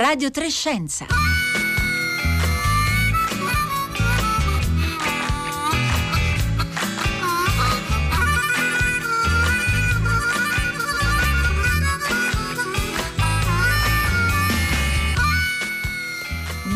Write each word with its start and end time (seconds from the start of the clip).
Radio 0.00 0.30
Trescenza. 0.30 1.04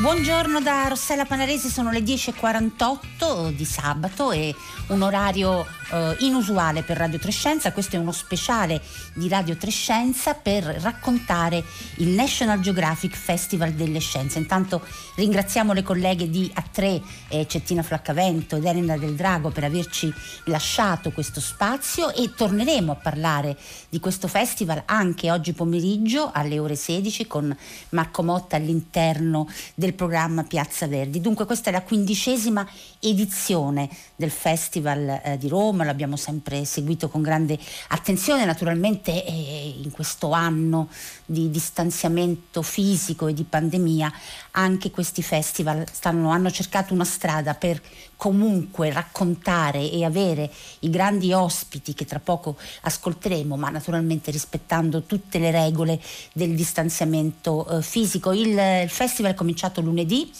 Buongiorno 0.03 0.61
da 0.61 0.87
Rossella 0.89 1.25
Panaresi, 1.25 1.71
sono 1.71 1.91
le 1.91 2.01
10.48 2.01 3.53
di 3.53 3.65
sabato 3.65 4.33
e 4.33 4.55
un 4.89 5.01
orario 5.01 5.65
eh, 5.93 6.17
inusuale 6.21 6.83
per 6.83 6.97
Radio 6.97 7.19
Trescenza, 7.19 7.73
questo 7.73 7.97
è 7.97 7.99
uno 7.99 8.13
speciale 8.13 8.81
di 9.15 9.29
Radio 9.29 9.57
Trescenza 9.57 10.35
per 10.35 10.65
raccontare 10.65 11.63
il 11.97 12.09
National 12.09 12.61
Geographic 12.61 13.15
Festival 13.15 13.73
delle 13.73 13.99
Scienze. 13.99 14.39
Intanto 14.39 14.83
ringraziamo 15.17 15.73
le 15.73 15.83
colleghe 15.83 16.31
di 16.31 16.51
A3, 16.55 17.03
eh, 17.29 17.47
Cettina 17.47 17.83
Flaccavento 17.83 18.57
ed 18.57 18.65
Elena 18.65 18.97
Del 18.97 19.15
Drago 19.15 19.51
per 19.51 19.65
averci 19.65 20.13
lasciato 20.45 21.11
questo 21.11 21.41
spazio 21.41 22.13
e 22.15 22.33
torneremo 22.35 22.93
a 22.93 22.97
parlare 22.97 23.57
di 23.89 24.01
questo 24.01 24.29
festival 24.29 24.83
anche 24.87 25.31
oggi 25.31 25.53
pomeriggio 25.53 26.31
alle 26.33 26.59
ore 26.59 26.77
16 26.77 27.27
con 27.27 27.55
Marco 27.91 28.23
Motta 28.23 28.57
all'interno 28.57 29.49
del 29.75 29.95
programma 29.95 30.45
Piazza 30.45 30.87
Verdi. 30.87 31.21
Dunque 31.21 31.47
questa 31.47 31.71
è 31.71 31.73
la 31.73 31.83
quindicesima 31.83 32.67
edizione 33.01 33.89
del 34.17 34.31
Festival 34.31 35.21
eh, 35.23 35.39
di 35.39 35.49
Roma 35.49 35.74
ma 35.75 35.85
l'abbiamo 35.85 36.17
sempre 36.17 36.65
seguito 36.65 37.09
con 37.09 37.23
grande 37.23 37.59
attenzione. 37.89 38.45
Naturalmente 38.45 39.25
eh, 39.25 39.75
in 39.83 39.91
questo 39.91 40.33
anno 40.33 40.89
di 41.27 41.51
distanziamento 41.51 42.63
fisico 42.63 43.27
e 43.27 43.35
di 43.35 43.45
pandemia 43.45 44.13
anche 44.53 44.91
questi 44.91 45.23
festival 45.23 45.85
stanno, 45.91 46.31
hanno 46.31 46.51
cercato 46.51 46.95
una 46.95 47.05
strada 47.05 47.55
per 47.55 47.81
comunque 48.25 48.91
raccontare 48.91 49.91
e 49.91 50.03
avere 50.03 50.51
i 50.79 50.89
grandi 50.89 51.35
ospiti 51.35 51.93
che 51.93 52.07
tra 52.07 52.21
poco 52.21 52.57
ascolteremo, 52.81 53.55
ma 53.55 53.69
naturalmente 53.69 54.31
rispettando 54.31 55.03
tutte 55.03 55.39
le 55.39 55.51
regole 55.51 56.01
del 56.33 56.55
distanziamento 56.55 57.69
eh, 57.69 57.83
fisico. 57.83 58.33
Il, 58.33 58.57
il 58.85 58.89
festival 58.89 59.33
è 59.33 59.35
cominciato 59.35 59.83
lunedì 59.83 60.33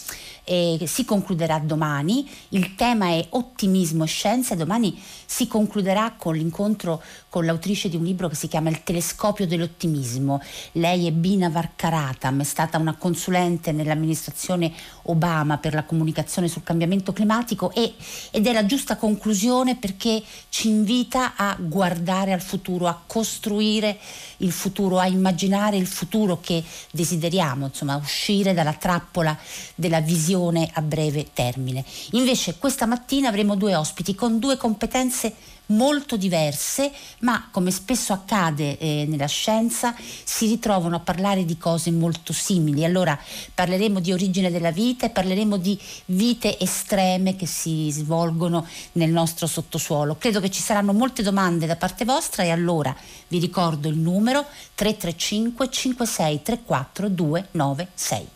e 0.47 0.83
si 0.85 1.03
concluderà 1.05 1.59
domani. 1.59 2.29
Il 2.49 2.75
tema 2.75 3.09
è 3.09 3.25
ottimismo 3.31 4.03
e 4.03 4.07
scienza. 4.07 4.55
Domani 4.55 4.97
si 5.25 5.47
concluderà 5.47 6.13
con 6.15 6.35
l'incontro 6.35 7.01
con 7.29 7.45
l'autrice 7.45 7.89
di 7.89 7.97
un 7.97 8.03
libro 8.03 8.29
che 8.29 8.35
si 8.35 8.47
chiama 8.47 8.69
Il 8.69 8.83
telescopio 8.83 9.47
dell'ottimismo. 9.47 10.41
Lei 10.73 11.07
è 11.07 11.11
Bina 11.11 11.49
Varkaratam, 11.49 12.39
è 12.41 12.43
stata 12.43 12.77
una 12.77 12.95
consulente 12.95 13.71
nell'amministrazione 13.71 14.71
Obama 15.03 15.57
per 15.57 15.73
la 15.73 15.83
comunicazione 15.83 16.47
sul 16.47 16.63
cambiamento 16.63 17.11
climatico 17.11 17.71
e, 17.75 17.93
ed 18.31 18.47
è 18.47 18.53
la 18.53 18.65
giusta 18.65 18.95
conclusione 18.95 19.75
perché 19.75 20.23
ci 20.47 20.69
invita 20.69 21.33
a 21.35 21.57
guardare 21.59 22.31
al 22.31 22.41
futuro, 22.41 22.87
a 22.87 23.01
costruire 23.05 23.99
il 24.37 24.53
futuro, 24.53 24.97
a 24.97 25.07
immaginare 25.07 25.75
il 25.75 25.85
futuro 25.85 26.39
che 26.39 26.63
desideriamo, 26.91 27.65
insomma, 27.65 27.97
uscire 27.97 28.53
dalla 28.53 28.73
trappola 28.73 29.37
della 29.75 29.99
visione 29.99 30.69
a 30.71 30.81
breve 30.81 31.27
termine. 31.33 31.83
Invece 32.11 32.55
questa 32.57 32.85
mattina 32.85 33.27
avremo 33.27 33.55
due 33.55 33.75
ospiti 33.75 34.15
con 34.15 34.39
due 34.39 34.55
competenze 34.55 35.33
molto 35.67 36.17
diverse, 36.17 36.91
ma 37.19 37.47
come 37.51 37.71
spesso 37.71 38.13
accade 38.13 38.77
eh, 38.77 39.05
nella 39.07 39.27
scienza 39.27 39.95
si 39.97 40.47
ritrovano 40.47 40.97
a 40.97 40.99
parlare 40.99 41.45
di 41.45 41.57
cose 41.57 41.91
molto 41.91 42.33
simili. 42.33 42.83
Allora 42.85 43.17
parleremo 43.53 43.99
di 43.99 44.11
origine 44.11 44.51
della 44.51 44.71
vita 44.71 45.05
e 45.05 45.09
parleremo 45.09 45.57
di 45.57 45.79
vite 46.05 46.59
estreme 46.59 47.35
che 47.35 47.45
si 47.45 47.89
svolgono 47.91 48.67
nel 48.93 49.09
nostro 49.09 49.47
sottosuolo. 49.47 50.15
Credo 50.17 50.39
che 50.39 50.51
ci 50.51 50.61
saranno 50.61 50.93
molte 50.93 51.23
domande 51.23 51.65
da 51.65 51.75
parte 51.75 52.05
vostra 52.05 52.43
e 52.43 52.51
allora 52.51 52.95
vi 53.27 53.39
ricordo 53.39 53.87
il 53.87 53.97
numero 53.97 54.45
335 54.75 55.69
56 55.69 56.41
34 56.41 57.09
296. 57.09 58.27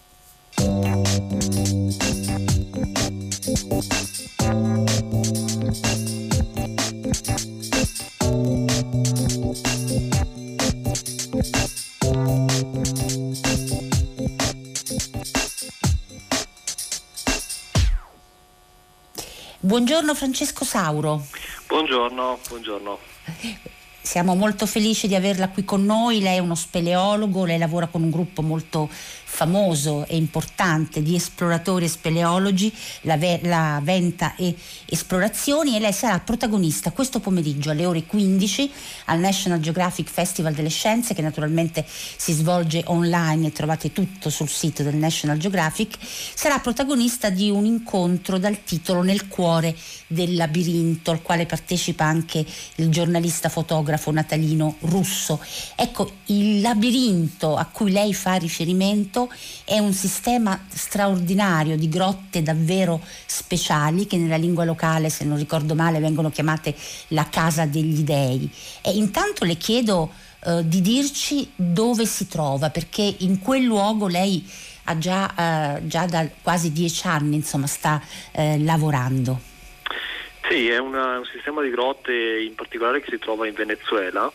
Buongiorno 19.69 20.15
Francesco 20.15 20.65
Sauro. 20.65 21.27
Buongiorno, 21.67 22.39
buongiorno. 22.47 22.97
Siamo 24.01 24.33
molto 24.33 24.65
felici 24.65 25.07
di 25.07 25.13
averla 25.13 25.49
qui 25.49 25.63
con 25.63 25.85
noi, 25.85 26.21
lei 26.21 26.37
è 26.37 26.39
uno 26.39 26.55
speleologo, 26.55 27.45
lei 27.45 27.59
lavora 27.59 27.85
con 27.85 28.01
un 28.01 28.09
gruppo 28.09 28.41
molto 28.41 28.89
famoso 29.29 30.05
e 30.07 30.17
importante 30.17 31.01
di 31.01 31.15
esploratori 31.15 31.85
e 31.85 31.87
speleologi, 31.87 32.73
la, 33.01 33.17
la, 33.43 33.79
Venta 33.81 34.35
e 34.35 34.53
Esplorazioni 34.85 35.75
e 35.75 35.79
lei 35.79 35.93
sarà 35.93 36.19
protagonista 36.19 36.91
questo 36.91 37.19
pomeriggio 37.19 37.69
alle 37.69 37.85
ore 37.85 38.05
15 38.05 38.71
al 39.05 39.19
National 39.19 39.59
Geographic 39.59 40.09
Festival 40.09 40.53
delle 40.53 40.69
Scienze 40.69 41.13
che 41.13 41.21
naturalmente 41.21 41.85
si 41.87 42.33
svolge 42.33 42.83
online 42.87 43.47
e 43.47 43.51
trovate 43.51 43.93
tutto 43.93 44.29
sul 44.29 44.49
sito 44.49 44.83
del 44.83 44.95
National 44.95 45.37
Geographic, 45.37 45.97
sarà 46.01 46.59
protagonista 46.59 47.29
di 47.29 47.49
un 47.49 47.65
incontro 47.65 48.39
dal 48.39 48.63
titolo 48.63 49.03
Nel 49.03 49.27
cuore 49.27 49.75
del 50.07 50.35
labirinto 50.35 51.11
al 51.11 51.21
quale 51.21 51.45
partecipa 51.45 52.03
anche 52.03 52.43
il 52.75 52.89
giornalista 52.89 53.47
fotografo 53.47 54.11
natalino 54.11 54.75
russo. 54.81 55.39
Ecco, 55.75 56.11
il 56.25 56.61
labirinto 56.61 57.55
a 57.55 57.65
cui 57.65 57.91
lei 57.91 58.13
fa 58.13 58.35
riferimento 58.35 59.18
è 59.65 59.79
un 59.79 59.91
sistema 59.93 60.63
straordinario 60.69 61.75
di 61.75 61.89
grotte 61.89 62.43
davvero 62.43 63.01
speciali 63.25 64.05
che 64.05 64.17
nella 64.17 64.37
lingua 64.37 64.63
locale, 64.63 65.09
se 65.09 65.25
non 65.25 65.37
ricordo 65.37 65.73
male, 65.73 65.99
vengono 65.99 66.29
chiamate 66.29 66.75
la 67.09 67.27
casa 67.27 67.65
degli 67.65 68.03
dei. 68.03 68.49
E 68.81 68.91
intanto 68.91 69.43
le 69.43 69.55
chiedo 69.55 70.11
eh, 70.45 70.61
di 70.63 70.81
dirci 70.81 71.51
dove 71.55 72.05
si 72.05 72.27
trova, 72.27 72.69
perché 72.69 73.15
in 73.19 73.39
quel 73.39 73.63
luogo 73.63 74.07
lei 74.07 74.47
ha 74.85 74.97
già, 74.97 75.75
eh, 75.75 75.87
già 75.87 76.05
da 76.05 76.27
quasi 76.41 76.71
dieci 76.71 77.07
anni 77.07 77.35
insomma, 77.35 77.67
sta 77.67 78.01
eh, 78.31 78.59
lavorando. 78.59 79.47
Sì, 80.47 80.67
è 80.69 80.77
una, 80.77 81.17
un 81.17 81.25
sistema 81.31 81.61
di 81.61 81.69
grotte 81.69 82.11
in 82.13 82.55
particolare 82.55 83.01
che 83.01 83.11
si 83.11 83.19
trova 83.19 83.45
in 83.45 83.53
Venezuela 83.53 84.31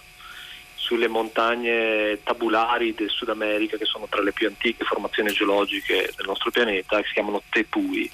sulle 0.84 1.08
montagne 1.08 2.18
tabulari 2.22 2.92
del 2.94 3.08
Sud 3.08 3.30
America, 3.30 3.78
che 3.78 3.86
sono 3.86 4.06
tra 4.06 4.20
le 4.20 4.32
più 4.32 4.46
antiche 4.46 4.84
formazioni 4.84 5.32
geologiche 5.32 6.12
del 6.14 6.26
nostro 6.26 6.50
pianeta, 6.50 6.98
che 6.98 7.06
si 7.06 7.14
chiamano 7.14 7.42
Tepui. 7.48 8.10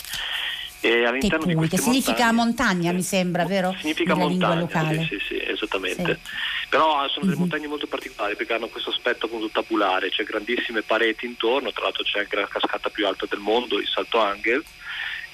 E 0.82 1.04
all'interno 1.04 1.46
Tepui, 1.46 1.68
che 1.68 1.78
significa 1.78 2.30
montagna, 2.30 2.90
sì, 2.90 2.96
mi 2.96 3.02
sembra, 3.02 3.44
vero? 3.44 3.74
Significa 3.80 4.14
Nella 4.14 4.54
montagna, 4.54 5.02
sì, 5.02 5.18
sì, 5.18 5.18
sì, 5.26 5.42
esattamente. 5.44 6.14
Sì. 6.22 6.30
Però 6.68 7.08
sono 7.08 7.24
delle 7.24 7.30
mm-hmm. 7.30 7.40
montagne 7.40 7.66
molto 7.66 7.88
particolari 7.88 8.36
perché 8.36 8.52
hanno 8.52 8.68
questo 8.68 8.90
aspetto 8.90 9.26
appunto 9.26 9.48
tabulare, 9.48 10.10
c'è 10.10 10.22
grandissime 10.22 10.82
pareti 10.82 11.26
intorno, 11.26 11.72
tra 11.72 11.82
l'altro 11.82 12.04
c'è 12.04 12.20
anche 12.20 12.36
la 12.36 12.46
cascata 12.46 12.88
più 12.88 13.04
alta 13.04 13.26
del 13.28 13.40
mondo, 13.40 13.80
il 13.80 13.88
Salto 13.88 14.20
Angel, 14.20 14.62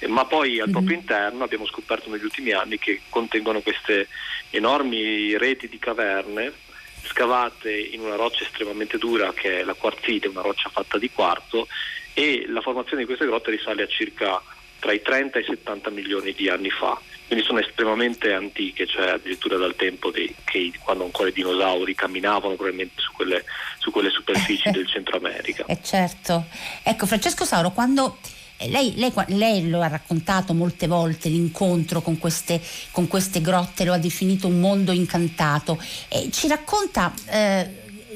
ma 0.07 0.25
poi 0.25 0.59
al 0.59 0.71
proprio 0.71 0.93
mm-hmm. 0.93 1.01
interno 1.01 1.43
abbiamo 1.43 1.67
scoperto 1.67 2.09
negli 2.09 2.23
ultimi 2.23 2.51
anni 2.51 2.79
che 2.79 3.01
contengono 3.09 3.61
queste 3.61 4.07
enormi 4.49 5.37
reti 5.37 5.69
di 5.69 5.77
caverne 5.77 6.65
scavate 7.07 7.71
in 7.71 8.01
una 8.01 8.15
roccia 8.15 8.43
estremamente 8.43 8.97
dura 8.97 9.33
che 9.33 9.59
è 9.59 9.63
la 9.63 9.73
quarzite, 9.73 10.27
una 10.27 10.41
roccia 10.41 10.69
fatta 10.69 10.97
di 10.97 11.09
quarzo 11.09 11.67
e 12.13 12.45
la 12.47 12.61
formazione 12.61 13.01
di 13.01 13.05
queste 13.05 13.25
grotte 13.25 13.51
risale 13.51 13.83
a 13.83 13.87
circa 13.87 14.41
tra 14.79 14.91
i 14.91 15.01
30 15.01 15.39
e 15.39 15.41
i 15.41 15.45
70 15.45 15.89
milioni 15.89 16.33
di 16.33 16.49
anni 16.49 16.69
fa. 16.69 16.99
Quindi 17.27 17.43
sono 17.45 17.59
estremamente 17.59 18.31
antiche, 18.33 18.87
cioè 18.87 19.09
addirittura 19.09 19.57
dal 19.57 19.75
tempo 19.75 20.11
dei, 20.11 20.33
che, 20.45 20.71
quando 20.81 21.03
ancora 21.03 21.29
i 21.29 21.33
dinosauri 21.33 21.93
camminavano 21.93 22.55
probabilmente 22.55 23.01
su 23.01 23.11
quelle, 23.11 23.43
su 23.79 23.91
quelle 23.91 24.09
superfici 24.09 24.69
del 24.71 24.87
Centro 24.87 25.17
America. 25.17 25.65
Eh 25.67 25.79
certo. 25.83 26.45
Ecco 26.83 27.05
Francesco 27.05 27.43
Sauro, 27.43 27.71
quando 27.71 28.17
lei, 28.65 28.93
lei, 28.95 29.11
lei, 29.27 29.69
lo 29.69 29.81
ha 29.81 29.87
raccontato 29.87 30.53
molte 30.53 30.87
volte 30.87 31.29
l'incontro 31.29 32.01
con 32.01 32.17
queste, 32.17 32.61
con 32.91 33.07
queste, 33.07 33.41
grotte, 33.41 33.85
lo 33.85 33.93
ha 33.93 33.97
definito 33.97 34.47
un 34.47 34.59
mondo 34.59 34.91
incantato. 34.91 35.79
E 36.07 36.29
ci 36.31 36.47
racconta 36.47 37.13
eh, 37.27 37.69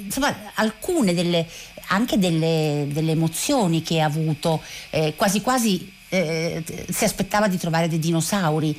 insomma, 0.04 0.52
alcune 0.56 1.14
delle, 1.14 1.48
anche 1.88 2.18
delle, 2.18 2.88
delle, 2.92 3.12
emozioni 3.12 3.84
che 3.84 4.02
ha 4.02 4.06
avuto, 4.06 4.62
eh, 4.90 5.14
quasi 5.16 5.42
quasi 5.42 6.00
eh, 6.12 6.62
si 6.90 7.06
aspettava 7.06 7.48
di 7.48 7.58
trovare 7.58 7.88
dei 7.88 7.98
dinosauri 7.98 8.78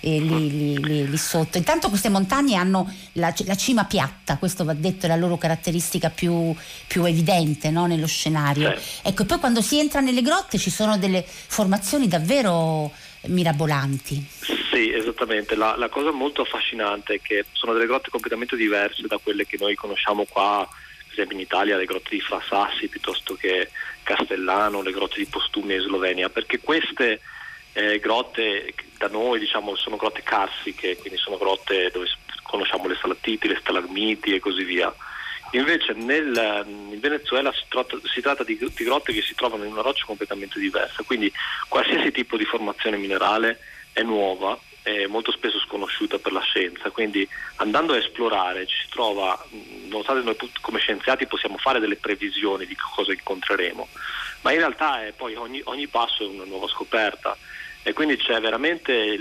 eh, 0.00 0.18
lì, 0.18 0.80
lì, 0.80 1.08
lì, 1.08 1.16
sotto. 1.16 1.56
Intanto 1.56 1.88
queste 1.88 2.08
montagne 2.08 2.56
hanno 2.56 2.92
la, 3.12 3.32
la, 3.46 3.54
cima 3.54 3.84
piatta, 3.84 4.36
questo 4.36 4.64
va 4.64 4.74
detto 4.74 5.06
è 5.06 5.08
la 5.08 5.14
loro 5.14 5.38
caratteristica 5.38 6.10
più, 6.10 6.52
più 6.88 7.04
evidente 7.04 7.70
no? 7.70 7.86
nello 7.86 8.08
scenario. 8.08 8.76
Sì. 8.76 9.00
Ecco, 9.02 9.22
e 9.22 9.26
poi 9.26 9.38
quando 9.38 9.62
si 9.62 9.78
entra 9.78 10.00
nelle 10.00 10.22
grotte 10.22 10.58
ci 10.58 10.70
sono 10.70 10.98
delle 10.98 11.24
formazioni 11.24 12.08
davvero 12.08 12.90
mirabolanti. 13.26 14.26
Sì, 14.72 14.92
esattamente. 14.92 15.54
La, 15.54 15.76
la, 15.76 15.88
cosa 15.88 16.10
molto 16.10 16.42
affascinante 16.42 17.14
è 17.14 17.20
che 17.22 17.44
sono 17.52 17.72
delle 17.74 17.86
grotte 17.86 18.10
completamente 18.10 18.56
diverse 18.56 19.06
da 19.06 19.18
quelle 19.22 19.46
che 19.46 19.56
noi 19.60 19.76
conosciamo 19.76 20.24
qua, 20.24 20.68
per 20.68 21.12
esempio 21.12 21.36
in 21.36 21.42
Italia, 21.42 21.76
le 21.76 21.84
grotte 21.84 22.10
di 22.10 22.20
Frasassi 22.20 22.88
piuttosto 22.88 23.36
che 23.36 23.70
Castellano, 24.02 24.82
le 24.82 24.92
grotte 24.92 25.18
di 25.18 25.26
Postumia 25.26 25.76
in 25.76 25.82
Slovenia, 25.82 26.28
perché 26.28 26.60
queste 26.60 27.20
eh, 27.72 27.98
grotte 27.98 28.74
da 28.98 29.08
noi 29.08 29.38
diciamo, 29.38 29.74
sono 29.76 29.96
grotte 29.96 30.22
carsiche, 30.22 30.96
quindi 30.96 31.18
sono 31.18 31.38
grotte 31.38 31.90
dove 31.92 32.06
conosciamo 32.42 32.86
le 32.86 32.96
stalattiti, 32.96 33.48
le 33.48 33.58
stalagmiti 33.60 34.34
e 34.34 34.40
così 34.40 34.64
via. 34.64 34.94
Invece 35.52 35.92
nel, 35.92 36.64
in 36.66 36.98
Venezuela 36.98 37.52
si 37.52 37.64
tratta, 37.68 37.98
si 38.04 38.20
tratta 38.22 38.42
di, 38.42 38.56
di, 38.58 38.84
grotte 38.84 39.12
che 39.12 39.20
si 39.20 39.34
trovano 39.34 39.64
in 39.64 39.72
una 39.72 39.82
roccia 39.82 40.06
completamente 40.06 40.58
diversa, 40.58 41.02
quindi 41.02 41.30
qualsiasi 41.68 42.10
tipo 42.10 42.36
di 42.36 42.44
formazione 42.44 42.96
minerale 42.96 43.58
è 43.92 44.02
nuova 44.02 44.58
e 44.82 45.06
molto 45.06 45.30
spesso 45.30 45.60
sconosciuta 45.60 46.18
per 46.18 46.32
la 46.32 46.40
scienza, 46.40 46.90
quindi 46.90 47.28
andando 47.56 47.92
a 47.92 47.98
esplorare 47.98 48.66
ci 48.66 48.76
si 48.82 48.88
trova, 48.90 49.40
nonostante 49.88 50.22
noi 50.22 50.36
come 50.60 50.80
scienziati 50.80 51.26
possiamo 51.26 51.56
fare 51.56 51.78
delle 51.78 51.96
previsioni 51.96 52.66
di 52.66 52.76
cosa 52.94 53.12
incontreremo, 53.12 53.88
ma 54.42 54.52
in 54.52 54.58
realtà 54.58 55.04
è 55.06 55.12
poi 55.12 55.34
ogni, 55.36 55.60
ogni 55.64 55.86
passo 55.86 56.24
è 56.24 56.26
una 56.26 56.44
nuova 56.44 56.66
scoperta 56.68 57.36
e 57.84 57.92
quindi 57.92 58.16
c'è 58.16 58.40
veramente 58.40 59.18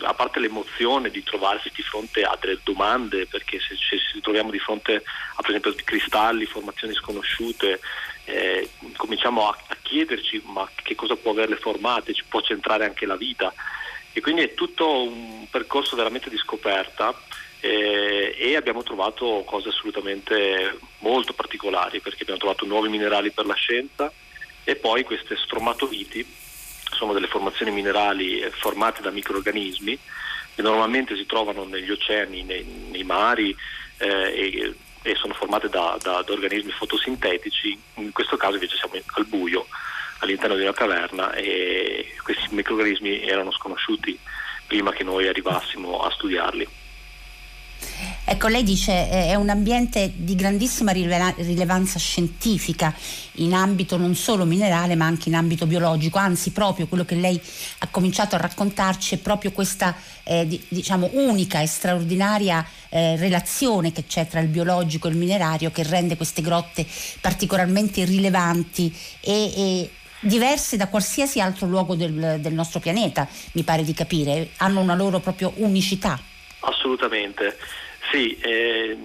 a 0.00 0.14
parte 0.14 0.40
l'emozione 0.40 1.10
di 1.10 1.22
trovarsi 1.22 1.70
di 1.72 1.82
fronte 1.82 2.22
a 2.22 2.36
delle 2.40 2.58
domande, 2.64 3.26
perché 3.26 3.60
se 3.60 3.76
ci 3.76 4.20
troviamo 4.20 4.50
di 4.50 4.58
fronte 4.58 4.96
a 4.96 5.40
per 5.40 5.50
esempio 5.50 5.74
cristalli, 5.84 6.44
formazioni 6.44 6.94
sconosciute, 6.94 7.80
eh, 8.24 8.70
cominciamo 8.96 9.48
a, 9.48 9.56
a, 9.68 9.76
chiederci 9.80 10.42
ma 10.46 10.68
che 10.74 10.94
cosa 10.94 11.14
può 11.14 11.30
averle 11.30 11.56
formate, 11.56 12.14
ci 12.14 12.24
può 12.28 12.40
centrare 12.40 12.84
anche 12.84 13.06
la 13.06 13.16
vita. 13.16 13.52
E 14.12 14.20
quindi 14.20 14.42
è 14.42 14.54
tutto 14.54 15.02
un 15.02 15.46
percorso 15.50 15.96
veramente 15.96 16.28
di 16.28 16.36
scoperta 16.36 17.14
eh, 17.60 18.34
e 18.36 18.56
abbiamo 18.56 18.82
trovato 18.82 19.42
cose 19.46 19.68
assolutamente 19.68 20.78
molto 20.98 21.32
particolari 21.32 22.00
perché 22.00 22.22
abbiamo 22.22 22.40
trovato 22.40 22.66
nuovi 22.66 22.88
minerali 22.88 23.30
per 23.30 23.46
la 23.46 23.54
scienza 23.54 24.12
e 24.64 24.76
poi 24.76 25.04
queste 25.04 25.36
stromatoliti 25.36 26.26
sono 26.92 27.12
delle 27.12 27.26
formazioni 27.26 27.70
minerali 27.70 28.40
eh, 28.40 28.50
formate 28.50 29.00
da 29.00 29.10
microorganismi 29.10 29.98
che 30.54 30.62
normalmente 30.62 31.16
si 31.16 31.24
trovano 31.24 31.64
negli 31.64 31.90
oceani, 31.90 32.42
nei, 32.42 32.64
nei 32.90 33.04
mari 33.04 33.56
eh, 33.98 34.06
e, 34.06 34.74
e, 35.02 35.14
sono 35.14 35.32
formate 35.32 35.68
da, 35.68 35.96
da, 36.00 36.22
da, 36.22 36.32
organismi 36.32 36.72
fotosintetici, 36.72 37.78
in 37.94 38.12
questo 38.12 38.36
caso 38.36 38.54
invece 38.54 38.76
siamo 38.76 38.94
al 39.14 39.26
buio 39.26 39.66
all'interno 40.22 40.56
di 40.56 40.62
una 40.62 40.72
caverna 40.72 41.32
e 41.34 42.14
questi 42.22 42.54
microorganismi 42.54 43.22
erano 43.26 43.50
sconosciuti 43.50 44.18
prima 44.66 44.92
che 44.92 45.04
noi 45.04 45.28
arrivassimo 45.28 46.00
a 46.00 46.10
studiarli. 46.10 46.68
Ecco, 48.24 48.46
lei 48.46 48.62
dice 48.62 48.92
eh, 48.92 49.26
è 49.26 49.34
un 49.34 49.48
ambiente 49.48 50.12
di 50.14 50.36
grandissima 50.36 50.92
rilevanza 50.92 51.98
scientifica 51.98 52.94
in 53.36 53.52
ambito 53.52 53.96
non 53.96 54.14
solo 54.14 54.44
minerale 54.44 54.94
ma 54.94 55.06
anche 55.06 55.28
in 55.28 55.34
ambito 55.34 55.66
biologico, 55.66 56.18
anzi 56.18 56.52
proprio 56.52 56.86
quello 56.86 57.04
che 57.04 57.16
lei 57.16 57.40
ha 57.78 57.88
cominciato 57.88 58.36
a 58.36 58.38
raccontarci 58.38 59.16
è 59.16 59.18
proprio 59.18 59.50
questa 59.50 59.94
eh, 60.22 60.46
di, 60.46 60.62
diciamo 60.68 61.10
unica 61.14 61.60
e 61.60 61.66
straordinaria 61.66 62.64
eh, 62.88 63.16
relazione 63.16 63.90
che 63.90 64.06
c'è 64.06 64.28
tra 64.28 64.38
il 64.38 64.48
biologico 64.48 65.08
e 65.08 65.10
il 65.10 65.16
minerario 65.16 65.72
che 65.72 65.82
rende 65.82 66.16
queste 66.16 66.42
grotte 66.42 66.86
particolarmente 67.20 68.04
rilevanti 68.04 68.94
e, 69.20 69.52
e 69.54 69.90
diverse 70.22 70.76
da 70.76 70.88
qualsiasi 70.88 71.40
altro 71.40 71.66
luogo 71.66 71.94
del, 71.94 72.38
del 72.40 72.52
nostro 72.52 72.80
pianeta, 72.80 73.28
mi 73.52 73.62
pare 73.62 73.82
di 73.82 73.92
capire, 73.92 74.50
hanno 74.58 74.80
una 74.80 74.94
loro 74.94 75.18
proprio 75.18 75.52
unicità. 75.56 76.18
Assolutamente. 76.60 77.58
Sì, 78.10 78.36
eh, 78.38 78.96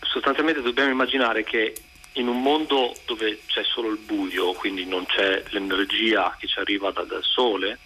sostanzialmente 0.00 0.60
dobbiamo 0.60 0.90
immaginare 0.90 1.44
che 1.44 1.74
in 2.14 2.28
un 2.28 2.42
mondo 2.42 2.94
dove 3.04 3.40
c'è 3.46 3.62
solo 3.64 3.90
il 3.90 3.98
buio, 3.98 4.52
quindi 4.52 4.86
non 4.86 5.06
c'è 5.06 5.42
l'energia 5.50 6.34
che 6.38 6.46
ci 6.46 6.58
arriva 6.58 6.90
da, 6.90 7.02
dal 7.02 7.22
sole, 7.22 7.78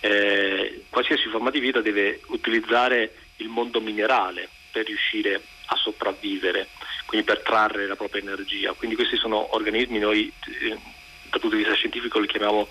eh, 0.00 0.84
qualsiasi 0.90 1.28
forma 1.28 1.50
di 1.50 1.60
vita 1.60 1.80
deve 1.80 2.20
utilizzare 2.28 3.14
il 3.36 3.48
mondo 3.48 3.80
minerale 3.80 4.48
per 4.70 4.86
riuscire 4.86 5.40
a 5.66 5.76
sopravvivere, 5.76 6.68
quindi 7.06 7.26
per 7.26 7.40
trarre 7.40 7.86
la 7.86 7.96
propria 7.96 8.22
energia. 8.22 8.72
Quindi 8.72 8.96
questi 8.96 9.16
sono 9.16 9.54
organismi, 9.54 9.98
noi 9.98 10.30
eh, 10.60 10.78
dal 11.34 11.40
punto 11.40 11.56
di 11.56 11.62
vista 11.62 11.76
scientifico 11.76 12.18
li 12.18 12.28
chiamiamo 12.28 12.68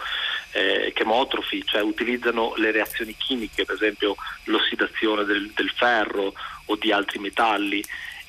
eh, 0.51 0.91
chemotrofi, 0.95 1.65
cioè 1.65 1.81
utilizzano 1.81 2.53
le 2.57 2.71
reazioni 2.71 3.15
chimiche, 3.17 3.65
per 3.65 3.75
esempio 3.75 4.15
l'ossidazione 4.45 5.25
del, 5.25 5.51
del 5.51 5.69
ferro 5.69 6.33
o 6.65 6.75
di 6.75 6.91
altri 6.91 7.19
metalli, 7.19 7.83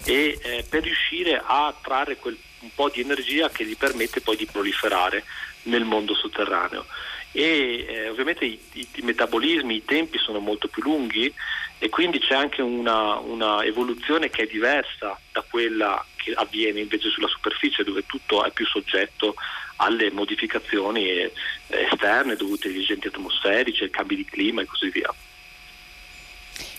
e 0.04 0.38
eh, 0.42 0.64
per 0.69 0.82
riuscire 0.82 1.40
a 1.44 1.75
trarre 1.81 2.16
quel, 2.16 2.36
un 2.60 2.70
po' 2.75 2.88
di 2.88 3.00
energia 3.00 3.48
che 3.48 3.64
gli 3.64 3.76
permette 3.76 4.20
poi 4.20 4.36
di 4.36 4.46
proliferare 4.46 5.25
nel 5.64 5.84
mondo 5.84 6.14
sotterraneo. 6.14 6.84
E 7.31 7.86
eh, 7.88 8.08
ovviamente 8.08 8.44
i, 8.44 8.58
i, 8.72 8.86
i, 8.94 9.02
metabolismi, 9.02 9.76
i 9.76 9.84
tempi 9.84 10.19
sono 10.19 10.38
molto 10.38 10.69
più 10.69 10.82
lunghi 10.82 11.32
e 11.78 11.88
quindi 11.88 12.19
c'è 12.19 12.34
anche 12.34 12.62
una, 12.62 13.16
una 13.16 13.64
evoluzione 13.64 14.31
che 14.31 14.42
è 14.42 14.46
diversa 14.46 15.19
da 15.32 15.44
quella 15.48 16.04
che 16.25 16.32
avviene 16.32 16.81
invece 16.81 17.11
sulla 17.11 17.29
superficie 17.29 17.85
dove 17.85 18.06
tutto 18.06 18.44
è 18.44 18.50
più 18.50 18.67
soggetto 18.67 19.35
alle 19.76 20.11
modificazioni 20.11 21.06
eh, 21.09 21.32
esterne 21.69 22.37
dovute 22.37 22.69
agli 22.69 22.81
agenti 22.81 23.09
atmosferici, 23.09 23.82
ai 23.82 23.91
cambi 23.91 24.17
di 24.17 24.25
clima 24.25 24.62
e 24.62 24.67
così 24.67 24.88
via. 24.88 25.12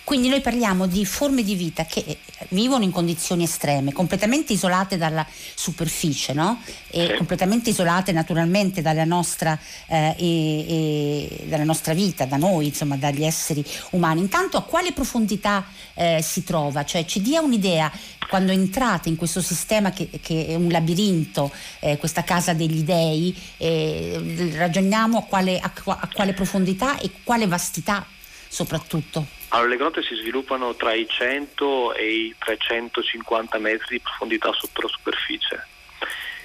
Quindi 0.05 0.29
noi 0.29 0.39
parliamo 0.39 0.85
di 0.85 1.03
forme 1.03 1.41
di 1.41 1.55
vita 1.55 1.83
che 1.83 2.03
eh, 2.05 2.17
vivono 2.49 2.83
in 2.83 2.91
condizioni 2.91 3.43
estreme, 3.43 3.91
completamente 3.91 4.53
isolate 4.53 4.97
dalla 4.97 5.25
superficie, 5.55 6.31
no? 6.31 6.61
E 6.91 7.15
completamente 7.17 7.71
isolate 7.71 8.11
naturalmente 8.11 8.83
dalla 8.83 9.03
nostra, 9.03 9.57
eh, 9.87 10.15
e, 10.15 11.39
e 11.39 11.45
dalla 11.47 11.63
nostra, 11.63 11.95
vita, 11.95 12.25
da 12.25 12.37
noi, 12.37 12.67
insomma, 12.67 12.97
dagli 12.97 13.23
esseri 13.23 13.65
umani. 13.91 14.21
Intanto 14.21 14.57
a 14.57 14.63
quale 14.63 14.91
profondità 14.93 15.65
eh, 15.95 16.21
si 16.21 16.43
trova? 16.43 16.85
Cioè 16.85 17.03
ci 17.05 17.19
dia 17.19 17.41
un'idea 17.41 17.91
quando 18.29 18.51
entrate 18.51 19.09
in 19.09 19.15
questo 19.15 19.41
sistema 19.41 19.89
che, 19.89 20.07
che 20.21 20.45
è 20.45 20.53
un 20.53 20.69
labirinto, 20.69 21.51
eh, 21.79 21.97
questa 21.97 22.23
casa 22.23 22.53
degli 22.53 22.83
dei, 22.83 23.35
eh, 23.57 24.51
ragioniamo 24.53 25.17
a 25.17 25.23
quale, 25.23 25.59
a, 25.59 25.71
a 25.83 26.09
quale 26.13 26.33
profondità 26.33 26.99
e 26.99 27.09
quale 27.23 27.47
vastità 27.47 28.05
soprattutto. 28.47 29.25
Allora, 29.55 29.69
le 29.69 29.77
grotte 29.77 30.03
si 30.03 30.15
sviluppano 30.15 30.75
tra 30.75 30.91
i 30.91 31.07
100 31.07 31.93
e 31.93 32.13
i 32.13 32.35
350 32.37 33.57
metri 33.57 33.95
di 33.95 33.99
profondità 34.01 34.51
sotto 34.51 34.81
la 34.81 34.89
superficie 34.89 35.65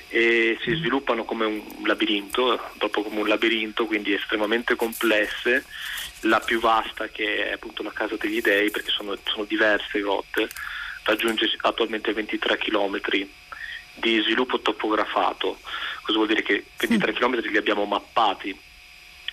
e 0.06 0.56
si 0.62 0.76
sviluppano 0.76 1.24
come 1.24 1.44
un 1.44 1.62
labirinto, 1.86 2.60
proprio 2.78 3.02
come 3.02 3.22
un 3.22 3.26
labirinto, 3.26 3.86
quindi 3.86 4.12
estremamente 4.12 4.76
complesse. 4.76 5.64
La 6.20 6.38
più 6.38 6.60
vasta 6.60 7.08
che 7.08 7.48
è 7.48 7.52
appunto 7.54 7.82
la 7.82 7.90
casa 7.90 8.14
degli 8.14 8.40
dei, 8.40 8.70
perché 8.70 8.90
sono, 8.92 9.16
sono 9.24 9.42
diverse 9.42 9.98
grotte, 10.00 10.48
raggiunge 11.02 11.50
attualmente 11.62 12.12
23 12.12 12.58
km 12.58 13.00
di 13.94 14.20
sviluppo 14.20 14.60
topografato. 14.60 15.58
Cosa 16.02 16.16
vuol 16.16 16.28
dire 16.28 16.42
che 16.42 16.64
23 16.76 17.12
km 17.14 17.40
li 17.40 17.56
abbiamo 17.56 17.84
mappati, 17.86 18.56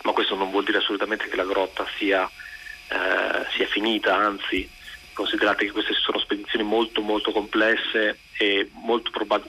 ma 0.02 0.14
questo 0.14 0.34
non 0.34 0.50
vuol 0.50 0.64
dire 0.64 0.80
assolutamente 0.80 1.28
che 1.28 1.36
la 1.36 1.46
grotta 1.46 1.86
sia 1.96 2.28
eh, 2.90 3.46
sia 3.56 3.68
finita, 3.68 4.16
anzi 4.16 4.70
considerate 5.14 5.66
che 5.66 5.72
queste 5.72 5.94
sono 5.94 6.20
spedizioni 6.20 6.64
molto 6.64 7.02
molto 7.02 7.32
complesse 7.32 8.20
e 8.38 8.70
molto, 8.74 9.10
proba- 9.10 9.44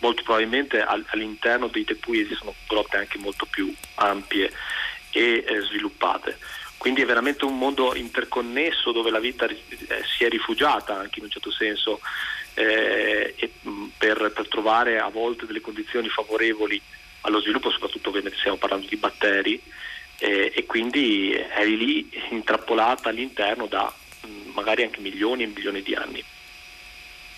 molto 0.00 0.22
probabilmente 0.22 0.82
al- 0.82 1.06
all'interno 1.08 1.68
dei 1.68 1.84
Tepui 1.84 2.20
esistono 2.20 2.54
grotte 2.68 2.98
anche 2.98 3.16
molto 3.16 3.46
più 3.46 3.74
ampie 3.94 4.52
e 5.10 5.44
eh, 5.46 5.60
sviluppate. 5.62 6.38
Quindi 6.76 7.00
è 7.00 7.06
veramente 7.06 7.46
un 7.46 7.56
mondo 7.56 7.94
interconnesso 7.94 8.92
dove 8.92 9.10
la 9.10 9.18
vita 9.18 9.46
eh, 9.46 9.56
si 10.16 10.24
è 10.24 10.28
rifugiata 10.28 10.94
anche 10.94 11.18
in 11.18 11.24
un 11.24 11.30
certo 11.30 11.50
senso 11.50 12.00
eh, 12.54 13.34
per, 13.96 14.32
per, 14.32 14.48
trovare 14.48 14.98
a 14.98 15.08
volte 15.08 15.46
delle 15.46 15.60
condizioni 15.60 16.08
favorevoli 16.08 16.80
allo 17.22 17.40
sviluppo, 17.40 17.70
soprattutto 17.70 18.10
ovviamente 18.10 18.38
stiamo 18.38 18.58
parlando 18.58 18.86
di 18.86 18.96
batteri, 18.96 19.60
eh, 20.18 20.52
e 20.54 20.64
quindi 20.66 21.32
eri 21.32 21.76
lì 21.76 22.10
intrappolata 22.30 23.08
all'interno 23.08 23.66
da 23.66 23.92
mh, 24.22 24.26
mm, 24.28 24.50
magari 24.54 24.82
anche 24.82 25.00
milioni 25.00 25.44
e 25.44 25.46
milioni 25.46 25.82
di 25.82 25.94
anni. 25.94 26.24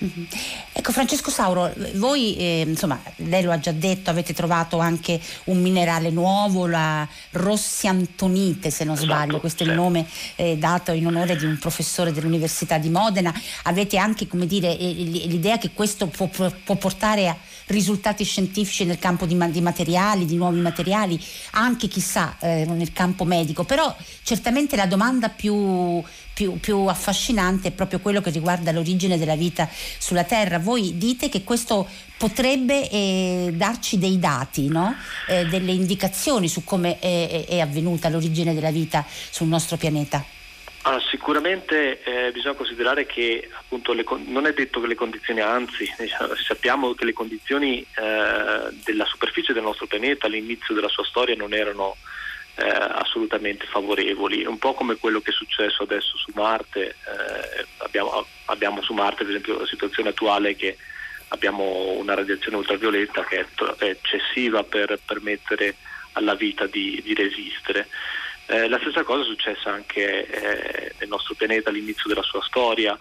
Mm-hmm. 0.04 0.25
Ecco 0.73 0.92
Francesco 0.92 1.28
Sauro, 1.28 1.73
voi 1.94 2.37
eh, 2.37 2.61
insomma 2.64 3.02
lei 3.16 3.42
lo 3.42 3.50
ha 3.50 3.58
già 3.58 3.73
detto, 3.73 4.11
avete 4.11 4.32
trovato 4.32 4.78
anche 4.78 5.20
un 5.44 5.61
minerale 5.61 6.11
nuovo, 6.11 6.68
la 6.68 7.06
rossiantonite 7.32 8.70
se 8.70 8.85
non 8.85 8.94
esatto, 8.94 9.11
sbaglio, 9.11 9.40
questo 9.40 9.64
sì. 9.64 9.70
è 9.70 9.73
il 9.73 9.78
nome 9.78 10.06
eh, 10.37 10.56
dato 10.56 10.92
in 10.92 11.04
onore 11.04 11.35
di 11.35 11.47
un 11.47 11.58
professore 11.58 12.12
dell'Università 12.12 12.78
di 12.78 12.90
Modena, 12.90 13.35
avete 13.64 13.97
anche 13.97 14.28
come 14.28 14.47
dire, 14.47 14.78
eh, 14.78 14.92
l'idea 14.92 15.58
che 15.58 15.70
questo 15.75 16.06
può, 16.06 16.28
può, 16.28 16.76
portare 16.76 17.26
a 17.26 17.37
risultati 17.69 18.25
scientifici 18.25 18.85
nel 18.85 18.99
campo 18.99 19.25
di, 19.25 19.37
di 19.51 19.61
materiali, 19.61 20.27
di 20.27 20.37
nuovi 20.37 20.61
materiali, 20.61 21.19
anche 21.53 21.89
chissà 21.89 22.37
eh, 22.41 22.67
nel 22.67 22.93
campo 22.93 23.25
medico, 23.25 23.65
però 23.65 23.95
certamente 24.23 24.77
la 24.77 24.87
domanda 24.87 25.29
più 25.31 26.03
più, 26.39 26.61
più 26.61 26.87
affascinante 26.87 27.69
è 27.69 27.71
proprio 27.73 27.99
quello 27.99 28.21
che 28.21 28.31
riguarda 28.31 28.71
l'origine 28.71 29.19
della 29.19 29.35
vita 29.35 29.69
sulla 29.99 30.23
Terra. 30.23 30.61
Voi 30.61 30.97
dite 30.97 31.29
che 31.29 31.43
questo 31.43 31.85
potrebbe 32.17 32.89
eh, 32.89 33.51
darci 33.55 33.99
dei 33.99 34.21
dati, 34.21 34.69
no? 34.69 34.95
eh, 35.27 35.47
delle 35.47 35.73
indicazioni 35.73 36.47
su 36.47 36.63
come 36.63 37.01
è, 37.01 37.45
è, 37.49 37.59
avvenuta 37.59 38.09
l'origine 38.09 38.55
della 38.55 38.71
vita 38.71 39.05
sul 39.31 39.49
nostro 39.49 39.77
pianeta. 39.77 40.25
Ah, 40.82 41.00
sicuramente 41.11 42.02
eh, 42.02 42.30
bisogna 42.32 42.54
considerare 42.54 43.04
che 43.04 43.49
appunto, 43.52 43.92
le, 43.92 44.04
non 44.26 44.47
è 44.47 44.52
detto 44.52 44.80
che 44.80 44.87
le 44.87 44.94
condizioni, 44.94 45.40
anzi 45.40 45.92
diciamo, 45.99 46.35
sappiamo 46.37 46.94
che 46.94 47.04
le 47.04 47.12
condizioni 47.12 47.80
eh, 47.80 48.68
della 48.85 49.04
superficie 49.04 49.52
del 49.52 49.64
nostro 49.64 49.87
pianeta 49.87 50.26
all'inizio 50.26 50.75
della 50.75 50.88
sua 50.88 51.04
storia 51.04 51.35
non 51.35 51.52
erano 51.52 51.97
eh, 52.54 52.66
assolutamente 52.66 53.66
favorevoli, 53.66 54.44
un 54.44 54.58
po' 54.58 54.75
come 54.75 54.97
quello 54.97 55.20
che 55.20 55.30
è 55.30 55.35
successo 55.35 55.82
adesso 55.82 56.16
su 56.16 56.30
Marte, 56.35 56.88
eh, 56.88 57.66
abbiamo, 57.78 58.26
abbiamo, 58.47 58.80
su 58.80 58.92
Marte 58.94 59.25
per 59.25 59.28
esempio 59.28 59.58
la 59.58 59.66
situazione 59.66 60.11
attuale 60.11 60.56
che 60.56 60.76
abbiamo 61.28 61.92
una 61.92 62.14
radiazione 62.14 62.56
ultravioletta 62.56 63.25
che 63.25 63.40
è, 63.40 63.47
è 63.78 63.85
eccessiva 63.85 64.62
per 64.64 64.99
permettere 65.04 65.75
alla 66.12 66.35
vita 66.35 66.66
di, 66.66 67.00
di 67.04 67.14
resistere. 67.14 67.88
Eh, 68.50 68.67
la 68.67 68.78
stessa 68.78 69.02
cosa 69.02 69.23
è 69.23 69.26
successa 69.26 69.71
anche 69.71 70.26
eh, 70.26 70.93
nel 70.99 71.09
nostro 71.09 71.35
pianeta 71.35 71.69
all'inizio 71.69 72.09
della 72.09 72.23
sua 72.23 72.40
storia 72.43 72.99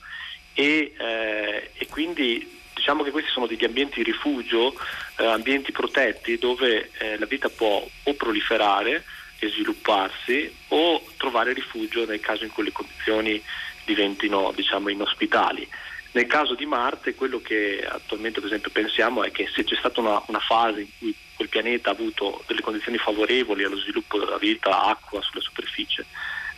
e, 0.54 0.94
eh, 0.98 1.72
e 1.74 1.88
quindi 1.88 2.60
diciamo 2.74 3.02
che 3.02 3.12
questi 3.12 3.32
sono 3.32 3.48
degli 3.48 3.64
ambienti 3.64 4.04
di 4.04 4.12
rifugio, 4.12 4.76
eh, 5.18 5.26
ambienti 5.26 5.72
protetti 5.72 6.38
dove 6.38 6.92
la 7.18 7.26
vita 7.26 7.48
può 7.48 7.82
o 8.04 8.14
proliferare 8.16 9.06
e 9.40 9.48
svilupparsi 9.50 10.54
o 10.70 11.02
trovare 11.16 11.54
rifugio 11.54 12.06
nel 12.06 12.20
caso 12.20 12.44
in 12.44 12.52
cui 12.52 12.66
le 12.66 12.74
condizioni 12.74 13.42
diventino 13.86 14.52
diciamo, 14.54 14.90
inospitali. 14.90 15.66
Nel 16.12 16.28
caso 16.28 16.56
di 16.56 16.66
Marte 16.66 17.16
quello 17.16 17.40
che 17.40 17.88
attualmente 17.88 18.42
per 18.42 18.50
esempio 18.50 18.72
pensiamo 18.72 19.24
è 19.24 19.32
che 19.32 19.50
se 19.54 19.64
c'è 19.64 19.76
stata 19.76 20.02
una, 20.02 20.22
una 20.28 20.40
fase 20.40 20.82
in 20.82 20.88
cui 21.00 21.16
quel 21.38 21.48
pianeta 21.48 21.90
ha 21.90 21.94
avuto 21.94 22.44
delle 22.48 22.62
condizioni 22.62 22.98
favorevoli 22.98 23.64
allo 23.64 23.78
sviluppo 23.78 24.20
della 24.20 24.38
vita, 24.38 24.84
acqua 24.84 25.22
sulla 25.22 25.42
superficie, 25.42 26.06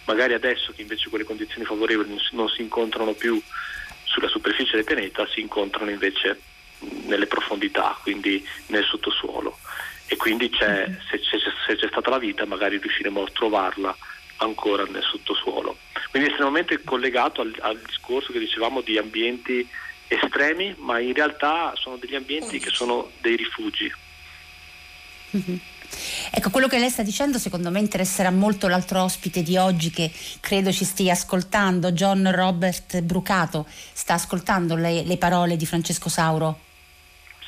magari 0.05 0.33
adesso 0.33 0.71
che 0.73 0.81
invece 0.81 1.09
quelle 1.09 1.25
condizioni 1.25 1.65
favorevoli 1.65 2.09
non 2.09 2.19
si, 2.19 2.35
non 2.35 2.49
si 2.49 2.61
incontrano 2.61 3.13
più 3.13 3.39
sulla 4.05 4.27
superficie 4.27 4.77
del 4.77 4.85
pianeta, 4.85 5.27
si 5.27 5.41
incontrano 5.41 5.91
invece 5.91 6.39
nelle 7.05 7.27
profondità, 7.27 7.95
quindi 8.01 8.43
nel 8.67 8.85
sottosuolo 8.85 9.57
e 10.11 10.15
quindi 10.17 10.49
c'è, 10.49 10.87
mm-hmm. 10.87 10.99
se, 11.07 11.19
c'è, 11.19 11.37
se, 11.67 11.75
c'è, 11.75 11.87
stata 11.87 12.09
la 12.09 12.17
vita 12.17 12.43
magari 12.45 12.79
riusciremo 12.79 13.21
a 13.21 13.29
trovarla 13.31 13.95
ancora 14.37 14.83
nel 14.85 15.03
sottosuolo. 15.03 15.77
Quindi 16.09 16.29
è 16.29 16.31
estremamente 16.31 16.81
collegato 16.83 17.41
al, 17.41 17.53
al 17.59 17.79
discorso 17.85 18.31
che 18.31 18.39
dicevamo 18.39 18.81
di 18.81 18.97
ambienti 18.97 19.67
estremi, 20.07 20.73
ma 20.79 20.99
in 20.99 21.13
realtà 21.13 21.73
sono 21.75 21.97
degli 21.97 22.15
ambienti 22.15 22.57
che 22.57 22.71
sono 22.71 23.11
dei 23.21 23.35
rifugi. 23.35 23.91
Ecco, 26.31 26.49
quello 26.51 26.67
che 26.67 26.77
lei 26.79 26.89
sta 26.89 27.03
dicendo 27.03 27.37
secondo 27.37 27.71
me 27.71 27.79
interesserà 27.79 28.31
molto 28.31 28.67
l'altro 28.67 29.03
ospite 29.03 29.41
di 29.41 29.57
oggi 29.57 29.89
che 29.89 30.11
credo 30.39 30.71
ci 30.71 30.85
stia 30.85 31.13
ascoltando, 31.13 31.91
John 31.91 32.31
Robert 32.31 33.01
Brucato. 33.01 33.65
Sta 33.67 34.13
ascoltando 34.13 34.75
le, 34.75 35.03
le 35.03 35.17
parole 35.17 35.57
di 35.57 35.65
Francesco 35.65 36.09
Sauro? 36.09 36.59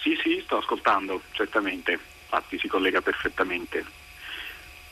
Sì, 0.02 0.18
sì, 0.22 0.42
sto 0.44 0.58
ascoltando, 0.58 1.22
certamente 1.32 1.92
infatti 2.24 2.58
si 2.58 2.68
collega 2.68 3.02
perfettamente. 3.02 3.86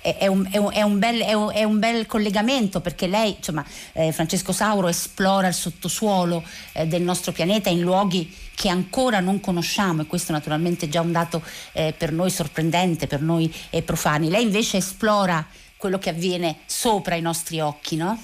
È 0.01 0.27
un, 0.27 0.47
è, 0.49 0.57
un, 0.57 0.71
è, 0.71 0.81
un 0.81 0.97
bel, 0.97 1.21
è, 1.21 1.63
un, 1.63 1.77
bel, 1.77 2.05
collegamento 2.05 2.79
perché 2.79 3.05
lei, 3.07 3.35
insomma, 3.35 3.65
eh, 3.93 4.13
Francesco 4.13 4.53
Sauro, 4.53 4.87
esplora 4.87 5.47
il 5.47 5.53
sottosuolo 5.53 6.41
eh, 6.73 6.87
del 6.87 7.01
nostro 7.01 7.33
pianeta 7.33 7.69
in 7.69 7.81
luoghi 7.81 8.33
che 8.55 8.69
ancora 8.69 9.19
non 9.19 9.41
conosciamo 9.41 10.01
e 10.01 10.05
questo 10.05 10.31
naturalmente 10.31 10.85
è 10.85 10.89
già 10.89 11.01
un 11.01 11.11
dato 11.11 11.41
eh, 11.73 11.93
per 11.97 12.13
noi 12.13 12.29
sorprendente, 12.29 13.07
per 13.07 13.21
noi 13.21 13.53
profani. 13.83 14.29
Lei 14.29 14.43
invece 14.43 14.77
esplora 14.77 15.45
quello 15.75 15.99
che 15.99 16.09
avviene 16.09 16.59
sopra 16.65 17.15
i 17.15 17.21
nostri 17.21 17.59
occhi, 17.59 17.97
no? 17.97 18.21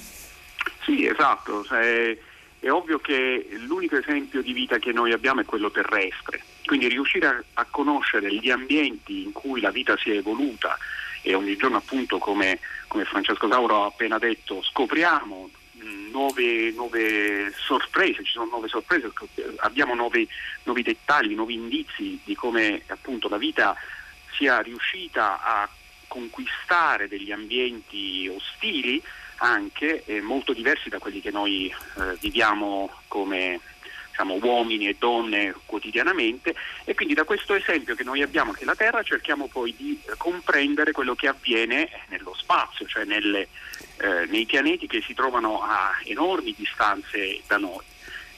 Sì, 0.84 1.06
esatto. 1.06 1.66
È, 1.70 2.18
è 2.60 2.72
ovvio 2.72 3.00
che 3.00 3.48
l'unico 3.68 3.98
esempio 3.98 4.42
di 4.42 4.54
vita 4.54 4.78
che 4.78 4.94
noi 4.94 5.12
abbiamo 5.12 5.42
è 5.42 5.46
quello 5.46 5.72
terrestre 5.72 6.42
quindi 6.66 6.88
riuscire 6.88 7.28
a, 7.28 7.44
a, 7.54 7.66
conoscere 7.70 8.34
gli 8.34 8.50
ambienti 8.50 9.24
in 9.24 9.32
cui 9.32 9.62
la 9.62 9.72
vita 9.72 9.96
si 9.98 10.12
è 10.12 10.18
evoluta 10.18 10.78
e 11.26 11.34
ogni 11.34 11.58
giorno 11.58 11.78
appunto 11.78 12.20
come, 12.20 12.60
come 12.88 13.04
Francesco 13.04 13.50
Sauro 13.50 13.84
ha 13.84 13.88
appena 13.88 14.20
detto 14.20 14.62
scopriamo 14.62 15.50
nuove, 16.12 16.72
nuove, 16.72 17.52
sorprese, 17.58 18.24
ci 18.24 18.32
sono 18.32 18.46
nuove 18.46 18.68
sorprese, 18.68 19.12
abbiamo 19.58 19.96
nuovi, 19.96 20.28
nuovi 20.64 20.84
dettagli, 20.84 21.34
nuovi 21.34 21.56
indizi 21.56 22.20
di 22.24 22.36
come 22.36 22.84
appunto 22.88 23.28
la 23.28 23.38
vita 23.38 23.76
sia 24.38 24.62
riuscita 24.62 25.42
a 25.42 25.70
conquistare 26.08 27.08
degli 27.08 27.32
ambienti 27.32 28.32
ostili 28.34 29.02
anche 29.38 30.04
eh, 30.06 30.22
molto 30.22 30.54
diversi 30.54 30.90
da 30.90 31.00
quelli 31.00 31.22
che 31.22 31.32
noi 31.32 31.68
eh, 31.68 32.18
viviamo 32.20 33.02
come 33.08 33.60
diciamo, 34.16 34.40
uomini 34.42 34.88
e 34.88 34.96
donne 34.98 35.54
quotidianamente 35.66 36.56
e 36.86 36.96
quindi 36.96 37.14
da 37.14 37.26
questo 37.26 37.54
esempio 37.54 37.96
che 37.96 38.04
noi 38.04 38.22
abbiamo 38.22 38.54
che 38.54 38.64
la 38.64 38.76
Terra 38.76 39.04
cerchiamo 39.04 39.48
poi 39.48 39.76
di 39.76 40.00
eh, 40.06 40.14
comprendere 40.16 40.94
quello 40.94 41.16
che 41.16 41.28
avviene 41.28 41.90
nello 42.08 42.34
spazio, 42.34 42.88
cioè 42.88 43.04
nelle, 43.04 43.50
eh, 43.98 44.26
nei 44.28 44.46
pianeti 44.46 44.88
che 44.88 45.02
si 45.02 45.14
trovano 45.14 45.62
a 45.62 46.00
enormi 46.06 46.56
distanze 46.58 47.42
da 47.46 47.58
noi. 47.58 47.84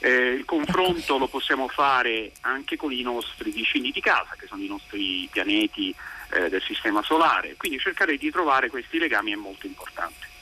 Eh, 0.00 0.34
il 0.34 0.44
confronto 0.44 1.18
lo 1.18 1.28
possiamo 1.28 1.68
fare 1.68 2.32
anche 2.42 2.76
con 2.76 2.92
i 2.92 3.02
nostri 3.02 3.50
vicini 3.50 3.92
di 3.92 4.00
casa, 4.00 4.34
che 4.36 4.46
sono 4.46 4.62
i 4.62 4.68
nostri 4.68 5.28
pianeti 5.30 5.94
eh, 6.32 6.48
del 6.48 6.62
Sistema 6.62 7.02
Solare, 7.02 7.54
quindi 7.56 7.78
cercare 7.78 8.16
di 8.16 8.30
trovare 8.30 8.68
questi 8.68 8.98
legami 8.98 9.32
è 9.32 9.36
molto 9.36 9.66
importante 9.66 10.36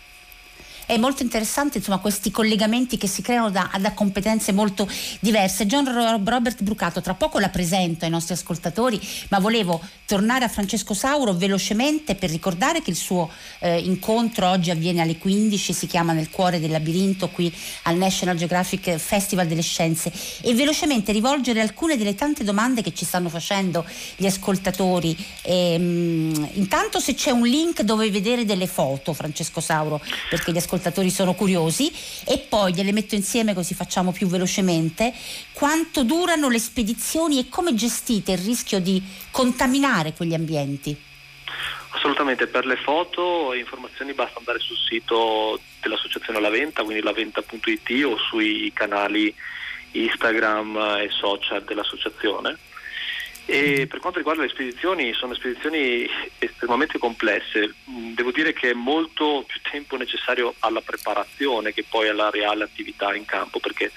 è 0.87 0.97
molto 0.99 1.25
interessante 1.25 1.79
insomma, 1.79 1.99
questi 1.99 2.31
collegamenti 2.31 2.97
che 2.97 3.09
si 3.09 3.21
creano 3.21 3.51
da, 3.51 3.69
da, 3.81 3.93
competenze 3.93 4.53
molto 4.53 4.89
diverse. 5.19 5.67
John 5.67 5.85
Robert 6.25 6.63
Brucato, 6.63 7.01
tra 7.01 7.15
poco 7.15 7.41
la 7.41 7.49
presento 7.49 8.05
ai 8.05 8.11
nostri 8.11 8.35
ascoltatori, 8.35 9.01
ma 9.29 9.41
volevo 9.41 9.83
tornare 10.07 10.45
a 10.45 10.49
Francesco 10.49 10.95
Sauro 10.95 11.33
velocemente 11.33 12.15
per 12.15 12.31
ricordare 12.31 12.83
che 12.83 12.91
il 12.91 12.97
suo 12.97 13.29
eh, 13.59 13.81
incontro 13.81 14.49
oggi 14.49 14.71
avviene 14.71 15.01
alle 15.01 15.19
15, 15.19 15.73
si 15.73 15.87
chiama 15.89 16.13
Nel 16.13 16.31
cuore 16.31 16.61
del 16.61 16.71
labirinto 16.71 17.29
qui 17.29 17.53
al 17.83 17.97
National 17.97 18.37
Geographic 18.37 18.95
Festival 18.97 19.49
delle 19.49 19.63
Scienze 19.63 20.13
e 20.43 20.55
velocemente 20.55 21.11
rivolgere 21.11 21.61
alcune 21.61 21.97
delle 21.97 22.15
tante 22.15 22.45
domande 22.45 22.83
che 22.83 22.95
ci 22.95 23.05
stanno 23.05 23.29
facendo 23.29 23.85
gli 24.15 24.27
ascoltatori. 24.27 25.17
E, 25.43 25.73
ehm, 25.73 26.51
intanto 26.55 27.01
se 27.01 27.15
c'è 27.15 27.33
un 27.33 27.45
link 27.45 27.83
dove 27.83 28.09
vedere 28.09 28.45
delle 28.45 28.69
foto, 28.69 29.13
Francesco 29.13 29.61
Sauro, 29.61 30.01
perché 30.31 30.53
gli 30.53 30.57
ascoltatori 30.57 30.75
ascoltatori 30.77 31.11
sono 31.11 31.35
curiosi 31.35 31.91
e 32.25 32.39
poi 32.39 32.73
gliele 32.73 32.93
metto 32.93 33.15
insieme 33.15 33.55
così 33.55 33.75
facciamo 33.75 34.13
più 34.13 34.27
velocemente. 34.27 35.13
Quanto 35.53 36.05
durano 36.05 36.49
le 36.49 36.59
spedizioni 36.59 37.39
e 37.39 37.49
come 37.49 37.75
gestite 37.75 38.33
il 38.33 38.39
rischio 38.39 38.81
di 38.81 39.03
contaminare 39.31 40.13
quegli 40.13 40.35
ambienti? 40.35 40.97
Assolutamente, 41.91 42.47
per 42.47 42.67
le 42.67 42.77
foto 42.77 43.53
e 43.53 43.59
informazioni 43.59 44.13
basta 44.13 44.39
andare 44.39 44.59
sul 44.59 44.77
sito 44.77 45.59
dell'associazione 45.81 46.41
Laventa, 46.41 46.83
quindi 46.83 47.03
laventa.it 47.03 48.05
o 48.05 48.19
sui 48.19 48.71
canali 48.75 49.35
Instagram 49.93 50.77
e 51.01 51.09
social 51.11 51.65
dell'associazione. 51.65 52.59
E 53.49 53.87
per 53.87 54.01
quanto 54.01 54.19
riguarda 54.19 54.43
le 54.43 54.49
spedizioni, 54.49 55.13
sono 55.13 55.33
spedizioni 55.35 56.09
estremamente 56.39 56.99
complesse. 56.99 57.75
Mm, 57.89 58.15
devo 58.15 58.33
dire 58.33 58.53
che 58.53 58.71
è 58.71 58.75
molto 58.75 59.45
più 59.47 59.61
tempo 59.71 59.97
necessario 59.97 60.55
alla 60.59 60.81
preparazione 60.81 61.73
che 61.73 61.85
poi 61.89 62.09
alla 62.09 62.29
reale 62.31 62.65
attività 62.65 63.15
in 63.15 63.25
campo, 63.25 63.61
perché 63.61 63.93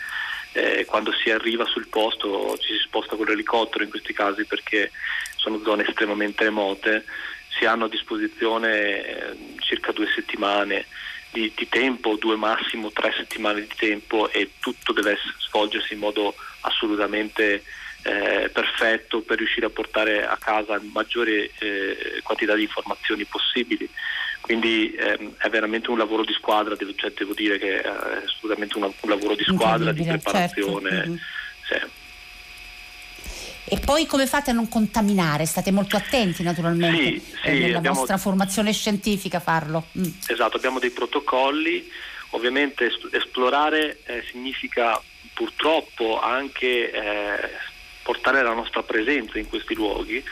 eh, 0.51 0.85
quando 0.85 1.11
si 1.11 1.31
arriva 1.31 1.65
sul 1.65 1.87
posto 1.87 2.57
ci 2.59 2.73
si 2.73 2.79
sposta 2.85 3.15
con 3.15 3.25
l'elicottero 3.25 3.83
in 3.83 3.89
questi 3.89 4.13
casi 4.13 4.45
perché 4.45 4.91
sono 5.35 5.59
zone 5.63 5.87
estremamente 5.87 6.43
remote, 6.43 7.05
si 7.57 7.65
hanno 7.65 7.85
a 7.85 7.89
disposizione 7.89 9.05
eh, 9.05 9.35
circa 9.59 9.91
due 9.91 10.07
settimane 10.13 10.85
di, 11.31 11.51
di 11.55 11.67
tempo, 11.67 12.17
due 12.17 12.35
massimo 12.35 12.91
tre 12.91 13.13
settimane 13.15 13.61
di 13.61 13.73
tempo 13.75 14.29
e 14.29 14.51
tutto 14.59 14.93
deve 14.93 15.17
svolgersi 15.39 15.93
in 15.93 15.99
modo 15.99 16.35
assolutamente 16.61 17.63
eh, 18.03 18.49
perfetto 18.51 19.21
per 19.21 19.37
riuscire 19.37 19.65
a 19.65 19.69
portare 19.69 20.25
a 20.25 20.37
casa 20.37 20.79
maggiore 20.91 21.51
eh, 21.59 22.19
quantità 22.23 22.55
di 22.55 22.63
informazioni 22.63 23.25
possibili. 23.25 23.89
Quindi 24.41 24.95
ehm, 24.95 25.35
è 25.37 25.49
veramente 25.49 25.89
un 25.91 25.97
lavoro 25.97 26.23
di 26.23 26.33
squadra, 26.33 26.75
devo, 26.75 26.93
cioè, 26.95 27.11
devo 27.11 27.33
dire 27.33 27.59
che 27.59 27.81
è 27.81 27.87
assolutamente 28.25 28.77
una, 28.77 28.87
un 28.87 29.09
lavoro 29.09 29.35
di 29.35 29.43
squadra, 29.43 29.91
di 29.91 30.03
preparazione. 30.03 30.89
Certo. 30.89 31.09
Mm-hmm. 31.09 31.17
Sì. 31.67 31.97
E 33.71 33.77
poi 33.77 34.07
come 34.07 34.25
fate 34.25 34.49
a 34.49 34.53
non 34.53 34.67
contaminare? 34.67 35.45
State 35.45 35.69
molto 35.69 35.95
attenti 35.95 36.41
naturalmente 36.41 37.19
sì, 37.19 37.35
sì, 37.41 37.47
eh, 37.47 37.59
nella 37.59 37.77
abbiamo... 37.77 37.97
vostra 37.97 38.17
formazione 38.17 38.73
scientifica 38.73 39.37
a 39.37 39.41
farlo. 39.41 39.85
Mm. 39.95 40.05
Esatto, 40.25 40.57
abbiamo 40.57 40.79
dei 40.79 40.89
protocolli, 40.89 41.87
ovviamente 42.31 42.91
esplorare 43.11 43.99
eh, 44.05 44.23
significa 44.31 44.99
purtroppo 45.33 46.19
anche 46.19 46.91
eh, 46.91 47.49
portare 48.03 48.41
la 48.41 48.53
nostra 48.53 48.83
presenza 48.83 49.37
in 49.37 49.47
questi 49.47 49.75
luoghi 49.75 50.23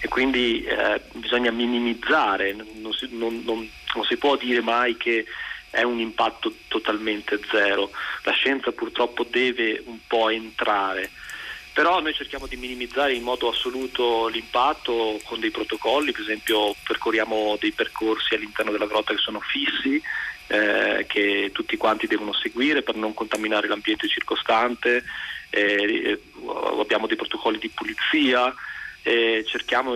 e 0.00 0.08
quindi 0.08 0.62
eh, 0.64 1.00
bisogna 1.12 1.50
minimizzare, 1.50 2.54
non 2.54 2.92
si, 2.92 3.08
non, 3.10 3.42
non, 3.44 3.68
non 3.94 4.04
si 4.04 4.16
può 4.16 4.36
dire 4.36 4.60
mai 4.60 4.96
che 4.96 5.26
è 5.70 5.82
un 5.82 6.00
impatto 6.00 6.52
totalmente 6.68 7.38
zero, 7.50 7.90
la 8.24 8.32
scienza 8.32 8.72
purtroppo 8.72 9.24
deve 9.28 9.82
un 9.86 9.98
po' 10.06 10.28
entrare. 10.28 11.10
Però 11.72 12.00
noi 12.00 12.12
cerchiamo 12.14 12.48
di 12.48 12.56
minimizzare 12.56 13.14
in 13.14 13.22
modo 13.22 13.48
assoluto 13.48 14.26
l'impatto 14.26 15.20
con 15.24 15.38
dei 15.38 15.52
protocolli, 15.52 16.10
per 16.10 16.22
esempio 16.22 16.74
percorriamo 16.82 17.56
dei 17.60 17.70
percorsi 17.70 18.34
all'interno 18.34 18.72
della 18.72 18.86
grotta 18.86 19.14
che 19.14 19.20
sono 19.20 19.40
fissi, 19.40 20.02
eh, 20.48 21.06
che 21.06 21.50
tutti 21.52 21.76
quanti 21.76 22.08
devono 22.08 22.32
seguire 22.32 22.82
per 22.82 22.96
non 22.96 23.14
contaminare 23.14 23.68
l'ambiente 23.68 24.08
circostante, 24.08 25.04
eh, 25.50 26.20
abbiamo 26.78 27.06
dei 27.06 27.16
protocolli 27.16 27.58
di 27.58 27.68
pulizia, 27.68 28.54
e 29.02 29.44
cerchiamo 29.46 29.94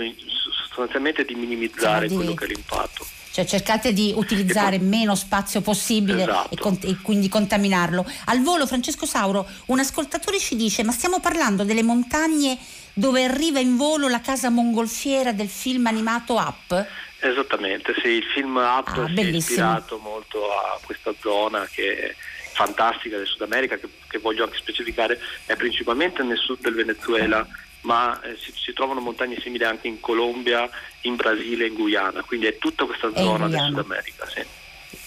sostanzialmente 0.68 1.24
di 1.24 1.34
minimizzare 1.34 2.08
cioè, 2.08 2.16
quello 2.16 2.34
che 2.34 2.44
è 2.44 2.48
l'impatto. 2.48 3.06
Cioè 3.30 3.44
cercate 3.44 3.92
di 3.92 4.12
utilizzare 4.14 4.78
poi, 4.78 4.86
meno 4.86 5.14
spazio 5.16 5.60
possibile 5.60 6.22
esatto. 6.22 6.54
e, 6.54 6.58
con, 6.58 6.78
e, 6.82 6.96
quindi 7.02 7.28
contaminarlo. 7.28 8.06
Al 8.26 8.42
volo 8.42 8.66
Francesco 8.66 9.06
Sauro, 9.06 9.46
un 9.66 9.80
ascoltatore 9.80 10.38
ci 10.38 10.56
dice 10.56 10.84
ma 10.84 10.92
stiamo 10.92 11.20
parlando 11.20 11.64
delle 11.64 11.82
montagne 11.82 12.56
dove 12.92 13.24
arriva 13.24 13.58
in 13.58 13.76
volo 13.76 14.08
la 14.08 14.20
casa 14.20 14.50
mongolfiera 14.50 15.32
del 15.32 15.48
film 15.48 15.86
animato 15.86 16.34
Up? 16.34 16.86
Esattamente, 17.18 17.94
sì, 18.00 18.08
il 18.08 18.24
film 18.34 18.56
Up 18.56 18.88
ah, 18.88 19.12
è 19.12 19.20
ispirato 19.20 19.98
molto 19.98 20.50
a 20.52 20.78
questa 20.84 21.12
zona 21.20 21.66
che 21.70 22.14
fantastica 22.54 23.16
del 23.16 23.26
Sud 23.26 23.42
America, 23.42 23.76
che, 23.76 23.88
che 24.08 24.18
voglio 24.18 24.44
anche 24.44 24.56
specificare, 24.56 25.20
è 25.44 25.56
principalmente 25.56 26.22
nel 26.22 26.38
sud 26.38 26.60
del 26.60 26.74
Venezuela 26.74 27.46
ma 27.82 28.18
eh, 28.22 28.36
si, 28.40 28.50
si, 28.56 28.72
trovano 28.72 29.00
montagne 29.00 29.38
simili 29.40 29.64
anche 29.64 29.88
in 29.88 30.00
Colombia, 30.00 30.66
in 31.02 31.16
Brasile 31.16 31.66
in 31.66 31.74
Guyana, 31.74 32.22
quindi 32.22 32.46
è 32.46 32.56
tutta 32.56 32.86
questa 32.86 33.10
zona 33.14 33.46
del 33.46 33.60
Sud 33.60 33.78
America. 33.78 34.26
Sì 34.26 34.42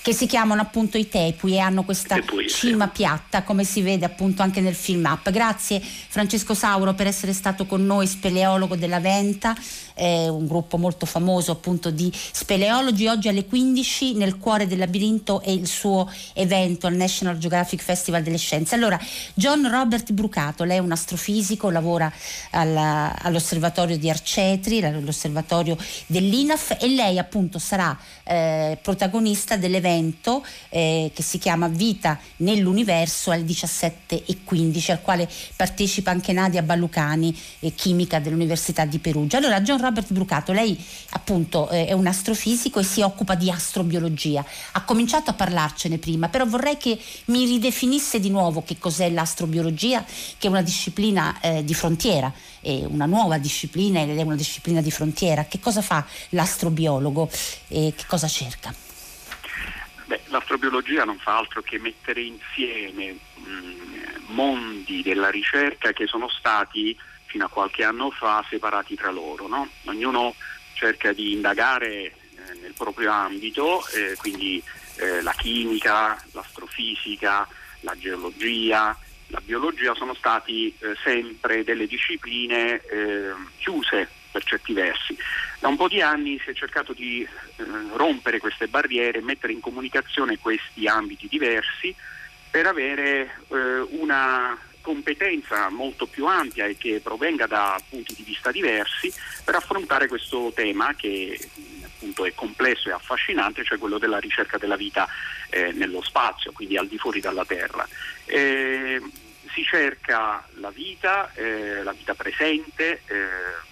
che 0.07 0.13
si 0.13 0.25
chiamano 0.25 0.61
appunto 0.61 0.97
i 0.97 1.09
tepui 1.09 1.55
e 1.55 1.59
hanno 1.59 1.83
questa 1.83 2.15
tepui, 2.15 2.47
cima 2.47 2.85
sì. 2.85 2.91
piatta 3.01 3.43
come 3.43 3.65
si 3.65 3.81
vede 3.81 4.05
appunto 4.05 4.41
anche 4.41 4.61
nel 4.61 4.73
film 4.73 5.03
up. 5.03 5.29
Grazie 5.31 5.81
Francesco 5.81 6.53
Sauro 6.53 6.93
per 6.93 7.07
essere 7.07 7.33
stato 7.33 7.65
con 7.65 7.85
noi, 7.85 8.07
speleologo 8.07 8.77
della 8.77 9.01
Venta, 9.01 9.53
eh, 9.97 10.29
un 10.29 10.47
gruppo 10.47 10.77
molto 10.77 11.05
famoso 11.05 11.51
appunto 11.51 11.89
di 11.89 12.11
speleologi. 12.13 13.07
Oggi 13.07 13.27
alle 13.27 13.45
15 13.45 14.13
nel 14.13 14.37
cuore 14.37 14.67
del 14.67 14.77
labirinto 14.77 15.41
è 15.41 15.49
il 15.49 15.67
suo 15.67 16.09
evento 16.33 16.87
al 16.87 16.95
National 16.95 17.37
Geographic 17.37 17.81
Festival 17.81 18.23
delle 18.23 18.37
Scienze. 18.37 18.75
Allora, 18.75 18.99
John 19.33 19.69
Robert 19.69 20.11
Brucato, 20.11 20.63
lei 20.63 20.77
è 20.77 20.81
un 20.81 20.91
astrofisico, 20.91 21.69
lavora 21.69 22.11
alla, 22.51 23.15
all'osservatorio 23.21 23.97
di 23.97 24.09
Arcetri, 24.09 24.79
l'osservatorio 25.01 25.77
dell'INAF 26.05 26.77
e 26.79 26.87
lei 26.87 27.17
appunto 27.17 27.59
sarà 27.59 27.97
eh, 28.23 28.77
protagonista 28.81 29.57
dell'evento 29.57 29.95
evento 29.97 30.45
eh, 30.69 31.11
che 31.13 31.23
si 31.23 31.37
chiama 31.37 31.67
Vita 31.67 32.19
nell'universo 32.37 33.31
alle 33.31 33.43
17.15 33.43 34.91
al 34.91 35.01
quale 35.01 35.27
partecipa 35.55 36.11
anche 36.11 36.33
Nadia 36.33 36.61
Ballucani, 36.61 37.35
eh, 37.59 37.73
chimica 37.73 38.19
dell'Università 38.19 38.85
di 38.85 38.99
Perugia. 38.99 39.37
Allora 39.37 39.61
John 39.61 39.79
Robert 39.87 40.11
Brucato, 40.11 40.51
lei 40.51 40.77
appunto 41.11 41.69
eh, 41.69 41.87
è 41.87 41.93
un 41.93 42.07
astrofisico 42.07 42.79
e 42.79 42.83
si 42.83 43.01
occupa 43.01 43.35
di 43.35 43.49
astrobiologia. 43.49 44.43
Ha 44.73 44.83
cominciato 44.83 45.29
a 45.29 45.33
parlarcene 45.33 45.97
prima, 45.97 46.27
però 46.27 46.45
vorrei 46.45 46.75
che 46.75 46.99
mi 47.25 47.45
ridefinisse 47.45 48.19
di 48.19 48.29
nuovo 48.29 48.63
che 48.63 48.77
cos'è 48.77 49.09
l'astrobiologia, 49.09 50.03
che 50.03 50.47
è 50.47 50.49
una 50.49 50.61
disciplina 50.61 51.39
eh, 51.39 51.63
di 51.63 51.73
frontiera, 51.73 52.31
è 52.59 52.83
una 52.85 53.05
nuova 53.05 53.37
disciplina 53.37 54.01
ed 54.01 54.17
è 54.17 54.21
una 54.23 54.35
disciplina 54.35 54.81
di 54.81 54.91
frontiera. 54.91 55.45
Che 55.45 55.59
cosa 55.59 55.81
fa 55.81 56.05
l'astrobiologo 56.29 57.29
e 57.69 57.93
che 57.95 58.03
cosa 58.07 58.27
cerca? 58.27 58.73
Beh, 60.05 60.21
l'astrobiologia 60.27 61.05
non 61.05 61.17
fa 61.17 61.37
altro 61.37 61.61
che 61.61 61.79
mettere 61.79 62.21
insieme 62.21 63.15
mh, 63.35 63.49
mm, 63.49 64.35
mondi 64.35 65.01
della 65.01 65.29
ricerca 65.29 65.93
che 65.93 66.07
sono 66.07 66.27
stati 66.29 66.97
fino 67.37 67.45
a 67.45 67.49
qualche 67.49 67.83
anno 67.83 68.09
fa 68.09 68.43
separati 68.49 68.95
tra 68.95 69.11
loro. 69.11 69.47
No? 69.47 69.69
Ognuno 69.85 70.33
cerca 70.73 71.13
di 71.13 71.33
indagare 71.33 71.87
eh, 71.87 72.13
nel 72.61 72.73
proprio 72.73 73.11
ambito, 73.11 73.87
eh, 73.89 74.15
quindi 74.17 74.61
eh, 74.95 75.21
la 75.21 75.33
chimica, 75.33 76.19
l'astrofisica, 76.31 77.47
la 77.81 77.95
geologia, 77.97 78.97
la 79.27 79.41
biologia 79.43 79.93
sono 79.93 80.15
stati 80.15 80.73
eh, 80.79 80.95
sempre 81.03 81.63
delle 81.63 81.85
discipline 81.85 82.81
eh, 82.89 83.31
chiuse 83.59 84.09
per 84.31 84.43
certi 84.43 84.73
versi. 84.73 85.15
Da 85.59 85.67
un 85.67 85.75
po' 85.75 85.87
di 85.87 86.01
anni 86.01 86.39
si 86.43 86.49
è 86.49 86.53
cercato 86.53 86.93
di 86.93 87.21
eh, 87.21 87.63
rompere 87.93 88.39
queste 88.39 88.67
barriere, 88.67 89.21
mettere 89.21 89.53
in 89.53 89.59
comunicazione 89.59 90.39
questi 90.39 90.87
ambiti 90.87 91.27
diversi 91.27 91.93
per 92.49 92.65
avere 92.65 93.41
eh, 93.49 93.79
una 93.89 94.57
competenza 94.87 95.67
molto 95.67 96.05
più 96.05 96.25
ampia 96.27 96.65
e 96.65 96.77
che 96.77 97.01
provenga 97.03 97.45
da 97.45 97.77
punti 97.89 98.15
di 98.15 98.23
vista 98.23 98.51
diversi 98.51 99.11
per 99.43 99.55
affrontare 99.55 100.07
questo 100.07 100.53
tema 100.55 100.95
che 100.95 101.37
appunto 101.83 102.23
è 102.23 102.33
complesso 102.33 102.87
e 102.87 102.93
affascinante, 102.93 103.65
cioè 103.65 103.77
quello 103.79 103.97
della 103.97 104.19
ricerca 104.19 104.57
della 104.57 104.77
vita 104.77 105.05
eh, 105.49 105.73
nello 105.73 106.01
spazio, 106.01 106.53
quindi 106.53 106.77
al 106.77 106.87
di 106.87 106.97
fuori 106.97 107.19
dalla 107.19 107.43
Terra. 107.43 107.85
Eh, 108.23 109.01
si 109.51 109.61
cerca 109.63 110.47
la 110.53 110.69
vita, 110.69 111.33
eh, 111.33 111.83
la 111.83 111.91
vita 111.91 112.15
presente, 112.15 113.01
eh, 113.07 113.27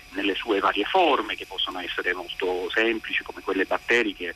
nelle 0.09 0.35
sue 0.35 0.59
varie 0.59 0.83
forme, 0.83 1.37
che 1.37 1.45
possono 1.45 1.79
essere 1.79 2.13
molto 2.13 2.69
semplici 2.71 3.23
come 3.23 3.39
quelle 3.41 3.63
batteriche 3.63 4.35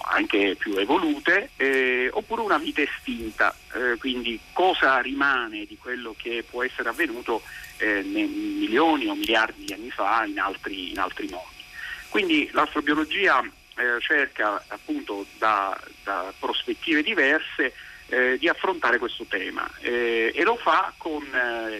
anche 0.00 0.56
più 0.58 0.76
evolute, 0.76 1.50
eh, 1.56 2.08
oppure 2.12 2.42
una 2.42 2.58
vita 2.58 2.82
estinta, 2.82 3.54
eh, 3.74 3.96
quindi 3.98 4.38
cosa 4.52 4.98
rimane 5.00 5.66
di 5.66 5.76
quello 5.76 6.14
che 6.16 6.44
può 6.48 6.62
essere 6.62 6.88
avvenuto 6.88 7.42
eh, 7.78 8.02
milioni 8.02 9.06
o 9.06 9.14
miliardi 9.14 9.64
di 9.64 9.72
anni 9.72 9.90
fa 9.90 10.24
in 10.24 10.38
altri, 10.38 10.90
in 10.90 10.98
altri 10.98 11.28
mondi. 11.28 11.62
Quindi 12.08 12.48
l'astrobiologia 12.52 13.42
eh, 13.76 14.00
cerca 14.00 14.62
appunto 14.68 15.26
da, 15.38 15.78
da 16.04 16.32
prospettive 16.38 17.02
diverse 17.02 17.74
eh, 18.06 18.36
di 18.38 18.48
affrontare 18.48 18.98
questo 18.98 19.24
tema 19.24 19.68
eh, 19.80 20.30
e 20.34 20.42
lo 20.44 20.56
fa 20.56 20.92
con, 20.96 21.26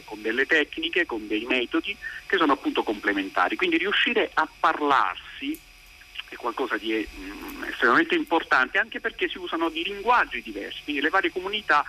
con, 0.05 0.21
delle 0.23 0.47
tecniche, 0.47 1.07
con 1.07 1.27
dei 1.27 1.45
metodi 1.45 1.97
che 2.27 2.37
sono 2.37 2.55
appunto 2.55 2.83
complementari. 2.83 3.57
Quindi 3.57 3.77
riuscire 3.77 4.31
a 4.35 4.49
parlarsi 4.59 5.59
qualcosa 6.45 6.77
di 6.77 6.93
mh, 6.93 7.23
mm, 7.23 7.65
estremamente 7.65 8.15
importante 8.15 8.79
anche 8.79 9.01
perché 9.01 9.29
si 9.29 9.39
usano 9.39 9.71
di 9.71 9.83
linguaggi 9.83 10.43
diversi, 10.43 10.83
quindi 10.85 11.01
le 11.01 11.09
varie 11.09 11.33
comunità 11.33 11.85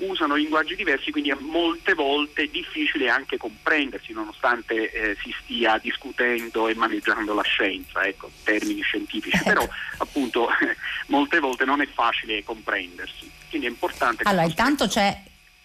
usano 0.00 0.36
linguaggi 0.36 0.76
diversi, 0.76 1.10
quindi 1.10 1.34
molte 1.40 1.94
volte 1.94 2.42
è 2.42 2.46
difficile 2.46 3.08
anche 3.08 3.36
comprendersi 3.36 4.12
nonostante 4.12 4.92
eh, 4.92 5.16
si 5.20 5.34
stia 5.42 5.78
discutendo 5.78 6.68
e 6.68 6.74
maneggiando 6.74 7.34
la 7.34 7.42
scienza, 7.42 8.04
ecco, 8.04 8.30
termini 8.44 8.80
scientifici, 8.82 9.36
ecco. 9.36 9.48
però 9.48 9.68
appunto 9.98 10.48
molte 11.08 11.40
volte 11.40 11.64
non 11.64 11.80
è 11.80 11.86
facile 11.86 12.44
comprendersi. 12.44 13.28
Quindi 13.48 13.66
è 13.66 13.70
importante. 13.70 14.22
Allora, 14.24 14.44
intanto 14.44 14.86
c'è 14.86 15.20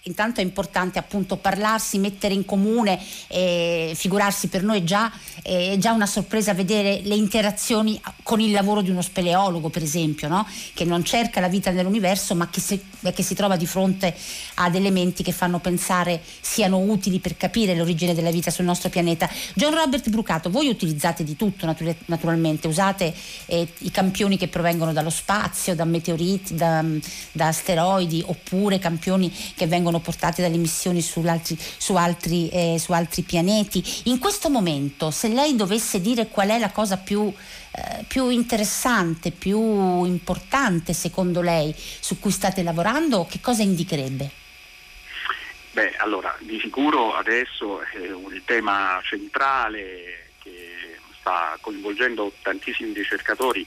intanto 0.05 0.41
è 0.41 0.43
importante 0.43 0.99
appunto 0.99 1.37
parlarsi, 1.37 1.97
mettere 1.97 2.33
in 2.33 2.43
comune, 2.43 2.99
eh, 3.27 3.93
figurarsi 3.95 4.47
per 4.47 4.61
noi 4.61 4.83
già, 4.83 5.09
eh, 5.43 5.73
è 5.73 5.77
già 5.77 5.93
una 5.93 6.05
sorpresa 6.05 6.53
vedere 6.53 6.99
le 7.03 7.15
interazioni 7.15 7.99
con 8.21 8.41
il 8.41 8.51
lavoro 8.51 8.81
di 8.81 8.89
uno 8.89 9.01
speleologo 9.01 9.69
per 9.69 9.81
esempio, 9.81 10.27
no? 10.27 10.45
che 10.73 10.83
non 10.83 11.05
cerca 11.05 11.39
la 11.39 11.47
vita 11.47 11.71
nell'universo 11.71 12.35
ma 12.35 12.49
che 12.49 12.59
si, 12.59 12.81
che 13.13 13.23
si, 13.23 13.33
trova 13.33 13.55
di 13.55 13.65
fronte 13.65 14.13
ad 14.55 14.75
elementi 14.75 15.23
che 15.23 15.31
fanno 15.31 15.59
pensare 15.59 16.21
siano 16.41 16.79
utili 16.79 17.19
per 17.19 17.37
capire 17.37 17.73
l'origine 17.73 18.13
della 18.13 18.31
vita 18.31 18.51
sul 18.51 18.65
nostro 18.65 18.89
pianeta. 18.89 19.29
John 19.53 19.73
Robert 19.73 20.09
Brucato, 20.09 20.49
voi 20.49 20.67
utilizzate 20.67 21.23
di 21.23 21.37
tutto 21.37 21.65
natura- 21.65 21.95
naturalmente, 22.07 22.67
usate 22.67 23.13
eh, 23.45 23.67
i 23.79 23.91
campioni 23.91 24.37
che 24.37 24.49
provengono 24.49 24.91
dallo 24.91 25.09
spazio, 25.09 25.75
da 25.75 25.85
meteoriti, 25.85 26.55
da, 26.55 26.83
da 27.31 27.47
asteroidi 27.47 28.21
oppure 28.25 28.79
campioni 28.79 29.31
che 29.55 29.65
vengono 29.65 29.91
vengono 29.93 29.99
portate 29.99 30.41
dalle 30.41 30.57
missioni 30.57 31.01
su 31.01 31.21
altri, 31.25 31.57
su, 31.59 31.95
altri, 31.95 32.49
eh, 32.49 32.77
su 32.79 32.91
altri 32.91 33.21
pianeti. 33.21 33.83
In 34.05 34.17
questo 34.17 34.49
momento, 34.49 35.11
se 35.11 35.27
lei 35.27 35.55
dovesse 35.55 36.01
dire 36.01 36.27
qual 36.27 36.49
è 36.49 36.57
la 36.57 36.71
cosa 36.71 36.97
più, 36.97 37.31
eh, 37.31 38.03
più 38.07 38.29
interessante, 38.29 39.31
più 39.31 40.03
importante 40.05 40.93
secondo 40.93 41.41
lei 41.41 41.73
su 41.75 42.19
cui 42.19 42.31
state 42.31 42.63
lavorando, 42.63 43.27
che 43.29 43.39
cosa 43.39 43.61
indicherebbe? 43.61 44.41
Beh, 45.71 45.95
allora, 45.97 46.35
di 46.39 46.59
sicuro 46.59 47.15
adesso 47.15 47.81
eh, 47.81 48.13
il 48.31 48.41
tema 48.45 48.99
centrale 49.03 50.29
che 50.41 50.97
sta 51.19 51.57
coinvolgendo 51.61 52.31
tantissimi 52.41 52.93
ricercatori 52.93 53.65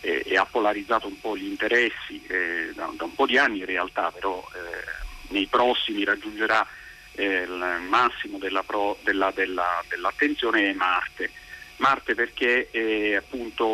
eh, 0.00 0.22
e 0.26 0.36
ha 0.36 0.44
polarizzato 0.44 1.06
un 1.06 1.18
po' 1.18 1.36
gli 1.36 1.46
interessi 1.46 2.22
eh, 2.26 2.72
da, 2.74 2.92
da, 2.94 3.04
un 3.04 3.14
po' 3.14 3.24
di 3.24 3.38
anni 3.38 3.60
in 3.60 3.64
realtà, 3.64 4.10
però 4.10 4.44
eh, 4.54 5.05
nei 5.28 5.46
prossimi 5.46 6.04
raggiungerà 6.04 6.66
eh, 7.12 7.42
il 7.42 7.82
massimo 7.88 8.38
della 8.38 8.62
pro, 8.62 8.98
della, 9.02 9.32
della, 9.34 9.82
dell'attenzione 9.88 10.70
è 10.70 10.72
Marte. 10.74 11.30
Marte 11.78 12.14
perché 12.14 12.70
eh, 12.70 13.16
appunto 13.16 13.66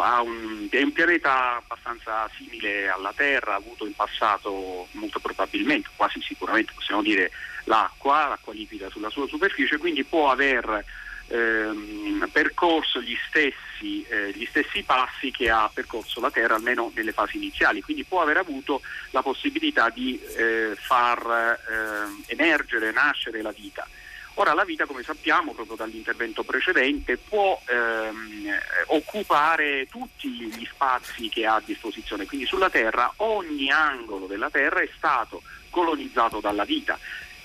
un, 0.00 0.68
è 0.70 0.80
un 0.80 0.92
pianeta 0.92 1.56
abbastanza 1.56 2.30
simile 2.36 2.88
alla 2.88 3.12
Terra, 3.14 3.52
ha 3.52 3.56
avuto 3.56 3.84
in 3.84 3.94
passato 3.94 4.86
molto 4.92 5.18
probabilmente, 5.18 5.88
quasi 5.96 6.20
sicuramente 6.20 6.72
possiamo 6.72 7.02
dire 7.02 7.32
l'acqua, 7.64 8.28
l'acqua 8.28 8.52
liquida 8.52 8.88
sulla 8.90 9.10
sua 9.10 9.26
superficie, 9.26 9.78
quindi 9.78 10.04
può 10.04 10.30
aver 10.30 10.84
ehm, 11.28 12.28
percorso 12.32 13.00
gli 13.00 13.16
stessi, 13.28 14.04
eh, 14.08 14.32
gli 14.32 14.46
stessi, 14.46 14.82
passi 14.82 15.30
che 15.30 15.50
ha 15.50 15.70
percorso 15.72 16.20
la 16.20 16.30
Terra, 16.30 16.54
almeno 16.54 16.90
nelle 16.94 17.12
fasi 17.12 17.36
iniziali, 17.36 17.82
quindi 17.82 18.04
può 18.04 18.22
aver 18.22 18.38
avuto 18.38 18.80
la 19.10 19.22
possibilità 19.22 19.90
di 19.90 20.20
eh, 20.36 20.74
far 20.76 21.20
eh, 21.26 22.32
emergere, 22.32 22.92
nascere 22.92 23.42
la 23.42 23.52
vita. 23.52 23.86
Ora 24.34 24.54
la 24.54 24.64
vita, 24.64 24.86
come 24.86 25.02
sappiamo 25.02 25.52
proprio 25.52 25.74
dall'intervento 25.74 26.44
precedente, 26.44 27.16
può 27.16 27.60
ehm, 27.66 28.56
occupare 28.86 29.88
tutti 29.90 30.28
gli 30.28 30.64
spazi 30.64 31.28
che 31.28 31.44
ha 31.44 31.56
a 31.56 31.62
disposizione, 31.64 32.24
quindi 32.24 32.46
sulla 32.46 32.70
Terra 32.70 33.12
ogni 33.16 33.68
angolo 33.72 34.26
della 34.26 34.48
Terra 34.48 34.80
è 34.80 34.88
stato 34.96 35.42
colonizzato 35.70 36.38
dalla 36.38 36.64
vita 36.64 36.96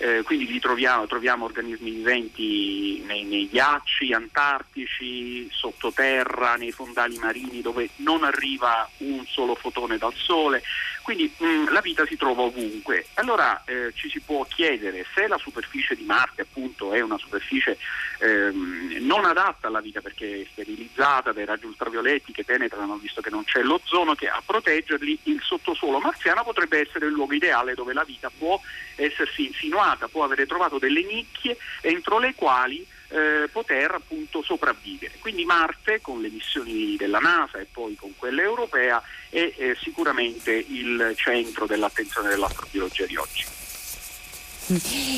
eh, 0.03 0.21
quindi 0.23 0.47
li 0.47 0.59
troviamo, 0.59 1.07
troviamo 1.07 1.45
organismi 1.45 1.89
viventi 1.91 3.01
nei, 3.05 3.23
nei, 3.23 3.47
ghiacci 3.47 4.11
antartici, 4.11 5.47
sottoterra, 5.49 6.55
nei 6.55 6.71
fondali 6.71 7.17
marini 7.19 7.61
dove 7.61 7.87
non 7.97 8.25
arriva 8.25 8.89
un 8.97 9.23
solo 9.25 9.55
fotone 9.55 9.97
dal 9.97 10.13
Sole, 10.13 10.61
quindi 11.03 11.31
mh, 11.37 11.45
mm, 11.45 11.67
la 11.67 11.81
vita 11.81 12.05
si 12.05 12.15
trova 12.17 12.41
ovunque. 12.41 13.05
Allora 13.15 13.61
eh, 13.65 13.91
ci 13.93 14.09
si 14.09 14.19
può 14.21 14.43
chiedere 14.45 15.05
se 15.13 15.27
la 15.27 15.37
superficie 15.37 15.95
di 15.95 16.03
Marte 16.03 16.41
appunto 16.41 16.93
è 16.93 17.01
una 17.01 17.17
superficie 17.17 17.77
ehm, 18.19 18.97
non 19.01 19.25
adatta 19.25 19.67
alla 19.67 19.81
vita 19.81 20.01
perché 20.01 20.41
è 20.41 20.47
sterilizzata 20.51 21.31
dai 21.33 21.45
raggi 21.45 21.65
ultravioletti 21.65 22.31
che 22.31 22.45
penetrano 22.45 22.95
visto 22.95 23.21
che 23.21 23.29
non 23.29 23.43
c'è 23.43 23.61
l'ozono 23.61 24.15
che 24.15 24.29
a 24.29 24.41
proteggerli 24.43 25.19
il 25.23 25.41
sottosuolo 25.43 25.99
marziano 25.99 26.43
potrebbe 26.43 26.79
essere 26.79 27.07
il 27.07 27.11
luogo 27.11 27.33
ideale 27.33 27.75
dove 27.75 27.93
la 27.93 28.03
vita 28.03 28.31
può 28.35 28.59
essersi 28.95 29.47
insinuata 29.47 30.07
può 30.07 30.23
avere 30.23 30.45
trovato 30.45 30.79
delle 30.79 31.03
nicchie 31.03 31.57
entro 31.81 32.17
le 32.17 32.33
quali 32.33 32.85
eh, 33.13 33.47
poter 33.51 33.91
appunto 33.91 34.41
sopravvivere. 34.41 35.13
Quindi 35.19 35.45
Marte 35.45 36.01
con 36.01 36.19
le 36.19 36.29
missioni 36.29 36.95
della 36.95 37.19
NASA 37.19 37.59
e 37.59 37.67
poi 37.71 37.95
con 37.95 38.15
quella 38.15 38.41
europea 38.41 39.01
è 39.33 39.53
eh, 39.57 39.75
sicuramente 39.81 40.51
il 40.51 41.13
centro 41.15 41.65
dell'attenzione 41.65 42.29
dell'astrobiologia 42.29 43.07
di 43.07 43.15
oggi. 43.15 43.45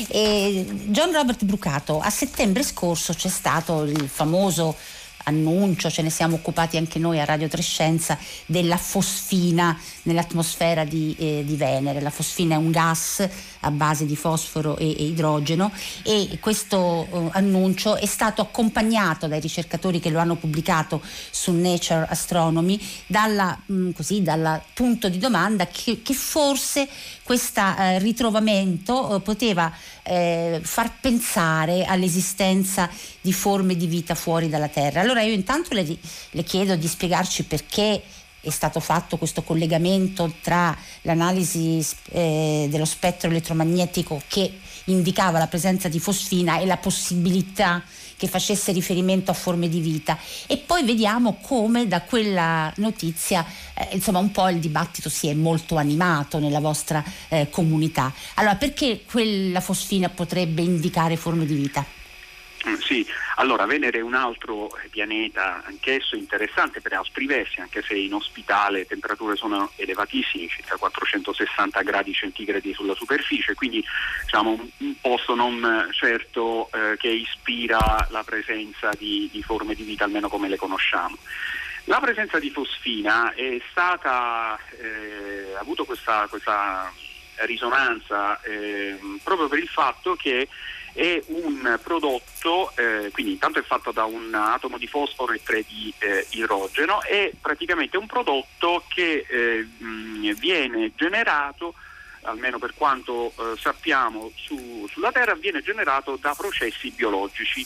E 0.08 0.66
John 0.86 1.12
Robert 1.12 1.44
Brucato, 1.44 2.00
a 2.00 2.10
settembre 2.10 2.62
scorso 2.62 3.12
c'è 3.12 3.28
stato 3.28 3.82
il 3.82 4.08
famoso 4.08 4.74
annuncio, 5.26 5.90
ce 5.90 6.02
ne 6.02 6.10
siamo 6.10 6.36
occupati 6.36 6.76
anche 6.76 6.98
noi 6.98 7.20
a 7.20 7.24
Radio 7.24 7.48
Trescenza, 7.48 8.18
della 8.46 8.76
fosfina 8.76 9.78
nell'atmosfera 10.02 10.84
di, 10.84 11.14
eh, 11.18 11.42
di 11.44 11.56
Venere. 11.56 12.00
La 12.00 12.10
fosfina 12.10 12.54
è 12.54 12.58
un 12.58 12.70
gas 12.70 13.28
a 13.60 13.70
base 13.70 14.06
di 14.06 14.16
fosforo 14.16 14.76
e, 14.76 14.90
e 14.90 15.04
idrogeno 15.04 15.72
e 16.02 16.38
questo 16.40 17.06
eh, 17.10 17.28
annuncio 17.32 17.96
è 17.96 18.06
stato 18.06 18.40
accompagnato 18.40 19.26
dai 19.26 19.40
ricercatori 19.40 19.98
che 19.98 20.10
lo 20.10 20.18
hanno 20.18 20.36
pubblicato 20.36 21.02
su 21.30 21.52
Nature 21.52 22.06
Astronomy 22.08 22.80
dal 23.06 23.58
mm, 23.70 23.90
punto 24.72 25.08
di 25.08 25.18
domanda 25.18 25.66
che, 25.66 26.02
che 26.02 26.14
forse 26.14 26.88
questo 27.22 27.60
eh, 27.60 27.98
ritrovamento 27.98 29.16
eh, 29.16 29.20
poteva 29.20 29.72
eh, 30.06 30.60
far 30.62 30.92
pensare 31.00 31.84
all'esistenza 31.84 32.88
di 33.20 33.32
forme 33.32 33.76
di 33.76 33.86
vita 33.86 34.14
fuori 34.14 34.48
dalla 34.48 34.68
Terra. 34.68 35.00
Allora 35.00 35.22
io 35.22 35.32
intanto 35.32 35.74
le, 35.74 35.84
le 36.30 36.42
chiedo 36.42 36.76
di 36.76 36.86
spiegarci 36.86 37.44
perché 37.44 38.02
è 38.40 38.50
stato 38.50 38.78
fatto 38.78 39.16
questo 39.16 39.42
collegamento 39.42 40.32
tra 40.40 40.76
l'analisi 41.02 41.84
eh, 42.10 42.68
dello 42.70 42.84
spettro 42.84 43.28
elettromagnetico 43.28 44.22
che 44.28 44.58
indicava 44.84 45.38
la 45.38 45.48
presenza 45.48 45.88
di 45.88 45.98
fosfina 45.98 46.60
e 46.60 46.66
la 46.66 46.76
possibilità 46.76 47.82
che 48.16 48.28
facesse 48.28 48.72
riferimento 48.72 49.30
a 49.30 49.34
forme 49.34 49.68
di 49.68 49.80
vita 49.80 50.18
e 50.46 50.56
poi 50.56 50.84
vediamo 50.84 51.38
come 51.40 51.86
da 51.86 52.02
quella 52.02 52.72
notizia 52.76 53.44
eh, 53.74 53.88
insomma 53.92 54.18
un 54.18 54.30
po' 54.30 54.48
il 54.48 54.58
dibattito 54.58 55.08
si 55.08 55.28
è 55.28 55.34
molto 55.34 55.76
animato 55.76 56.38
nella 56.38 56.60
vostra 56.60 57.04
eh, 57.28 57.48
comunità. 57.50 58.12
Allora 58.34 58.56
perché 58.56 59.02
quella 59.04 59.60
fosfina 59.60 60.08
potrebbe 60.08 60.62
indicare 60.62 61.16
forme 61.16 61.46
di 61.46 61.54
vita? 61.54 61.95
Mm, 62.68 62.74
sì, 62.74 63.06
allora 63.36 63.64
Venere 63.64 63.98
è 63.98 64.02
un 64.02 64.14
altro 64.14 64.68
pianeta, 64.90 65.62
anch'esso 65.64 66.16
interessante 66.16 66.80
per 66.80 66.94
altri 66.94 67.26
versi, 67.26 67.60
anche 67.60 67.82
se 67.82 67.94
in 67.94 68.12
ospitale 68.12 68.78
le 68.78 68.86
temperature 68.86 69.36
sono 69.36 69.70
elevatissime, 69.76 70.48
circa 70.48 70.76
460 70.76 71.80
gradi 71.82 72.12
centigradi 72.12 72.74
sulla 72.74 72.94
superficie, 72.94 73.54
quindi 73.54 73.84
diciamo, 74.24 74.58
un 74.78 74.94
posto 75.00 75.34
non 75.36 75.88
certo 75.92 76.68
eh, 76.72 76.96
che 76.96 77.08
ispira 77.08 78.06
la 78.10 78.24
presenza 78.24 78.90
di, 78.98 79.28
di 79.30 79.42
forme 79.42 79.74
di 79.74 79.84
vita, 79.84 80.04
almeno 80.04 80.28
come 80.28 80.48
le 80.48 80.56
conosciamo. 80.56 81.16
La 81.84 82.00
presenza 82.00 82.40
di 82.40 82.50
fosfina 82.50 83.32
è 83.34 83.60
stata, 83.70 84.58
eh, 84.80 85.54
ha 85.54 85.60
avuto 85.60 85.84
questa, 85.84 86.26
questa 86.28 86.92
risonanza 87.44 88.40
eh, 88.42 88.98
proprio 89.22 89.46
per 89.46 89.58
il 89.58 89.68
fatto 89.68 90.16
che 90.16 90.48
è 90.96 91.22
un 91.26 91.78
prodotto, 91.82 92.72
eh, 92.74 93.10
quindi 93.12 93.32
intanto 93.32 93.58
è 93.58 93.62
fatto 93.62 93.92
da 93.92 94.04
un 94.04 94.32
atomo 94.32 94.78
di 94.78 94.86
fosforo 94.86 95.34
e 95.34 95.42
tre 95.42 95.62
di 95.68 95.92
eh, 95.98 96.26
idrogeno, 96.30 97.02
è 97.02 97.30
praticamente 97.38 97.98
un 97.98 98.06
prodotto 98.06 98.82
che 98.88 99.26
eh, 99.28 99.66
viene 100.38 100.92
generato 100.96 101.74
almeno 102.22 102.58
per 102.58 102.74
quanto 102.74 103.32
eh, 103.36 103.56
sappiamo 103.58 104.32
su, 104.34 104.86
sulla 104.90 105.12
Terra, 105.12 105.34
viene 105.34 105.62
generato 105.62 106.16
da 106.20 106.34
processi 106.34 106.90
biologici. 106.90 107.64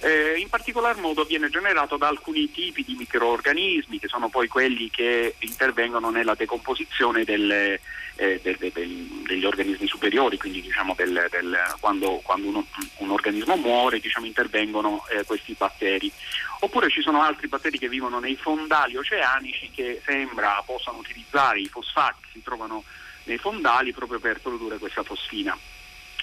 Eh, 0.00 0.34
in 0.38 0.48
particolar 0.50 0.96
modo 0.96 1.24
viene 1.24 1.48
generato 1.48 1.96
da 1.96 2.08
alcuni 2.08 2.50
tipi 2.50 2.84
di 2.84 2.94
microorganismi 2.94 3.98
che 3.98 4.08
sono 4.08 4.28
poi 4.28 4.46
quelli 4.46 4.90
che 4.90 5.36
intervengono 5.38 6.10
nella 6.10 6.34
decomposizione 6.34 7.24
delle, 7.24 7.80
eh, 8.16 8.38
de, 8.42 8.56
de, 8.58 8.70
de, 8.72 9.06
degli 9.26 9.44
organismi 9.44 9.86
superiori, 9.86 10.36
quindi 10.36 10.60
diciamo 10.60 10.94
del, 10.94 11.26
del, 11.30 11.56
quando, 11.80 12.20
quando 12.22 12.48
uno, 12.48 12.66
un 12.98 13.10
organismo 13.10 13.56
muore 13.56 13.98
diciamo, 13.98 14.26
intervengono 14.26 15.04
eh, 15.08 15.24
questi 15.24 15.54
batteri. 15.56 16.12
Oppure 16.60 16.90
ci 16.90 17.00
sono 17.00 17.22
altri 17.22 17.48
batteri 17.48 17.78
che 17.78 17.88
vivono 17.88 18.18
nei 18.18 18.36
fondali 18.36 18.96
oceanici 18.96 19.70
che 19.70 20.02
sembra 20.04 20.62
possano 20.64 20.98
utilizzare 20.98 21.60
i 21.60 21.68
fosfati 21.68 22.20
che 22.22 22.28
si 22.32 22.42
trovano 22.42 22.84
nei 23.24 23.38
fondali 23.38 23.92
proprio 23.92 24.18
per 24.18 24.40
produrre 24.40 24.78
questa 24.78 25.02
fosfina. 25.02 25.56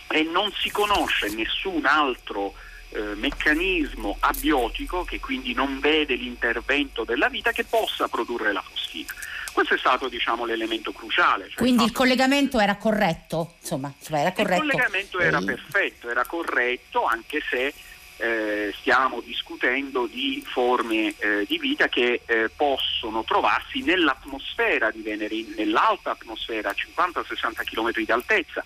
E 0.10 0.24
non 0.24 0.52
si 0.52 0.70
conosce 0.70 1.34
nessun 1.34 1.86
altro 1.86 2.54
eh, 2.94 3.16
meccanismo 3.16 4.18
abiotico 4.20 5.04
che 5.04 5.20
quindi 5.20 5.54
non 5.54 5.80
vede 5.80 6.16
l'intervento 6.16 7.04
della 7.04 7.30
vita 7.30 7.52
che 7.52 7.64
possa 7.64 8.08
produrre 8.08 8.54
la 8.54 8.62
fosfina. 8.62 9.14
Questo 9.52 9.76
è 9.76 9.78
stato 9.78 10.08
diciamo, 10.08 10.46
l'elemento 10.46 10.92
cruciale. 10.92 11.46
Cioè 11.50 11.58
Quindi 11.58 11.84
il, 11.84 11.90
il 11.90 11.96
collegamento 11.96 12.60
era 12.60 12.76
corretto? 12.76 13.56
Insomma, 13.60 13.94
era 14.10 14.32
corretto. 14.32 14.64
Il 14.64 14.70
collegamento 14.72 15.20
era 15.20 15.40
e... 15.40 15.44
perfetto, 15.44 16.10
era 16.10 16.26
corretto 16.26 17.06
anche 17.06 17.42
se 17.50 17.74
eh, 18.18 18.74
stiamo 18.80 19.22
discutendo 19.22 20.08
di 20.08 20.44
forme 20.48 21.14
eh, 21.18 21.46
di 21.48 21.58
vita 21.60 21.88
che 21.88 22.22
eh, 22.26 22.50
possono 22.56 23.24
trovarsi 23.24 23.82
nell'atmosfera 23.82 24.92
di 24.92 25.02
Venere, 25.02 25.44
nell'alta 25.56 26.12
atmosfera 26.12 26.70
a 26.70 26.76
50-60 26.76 27.64
km 27.64 27.92
di 27.92 28.12
altezza 28.12 28.64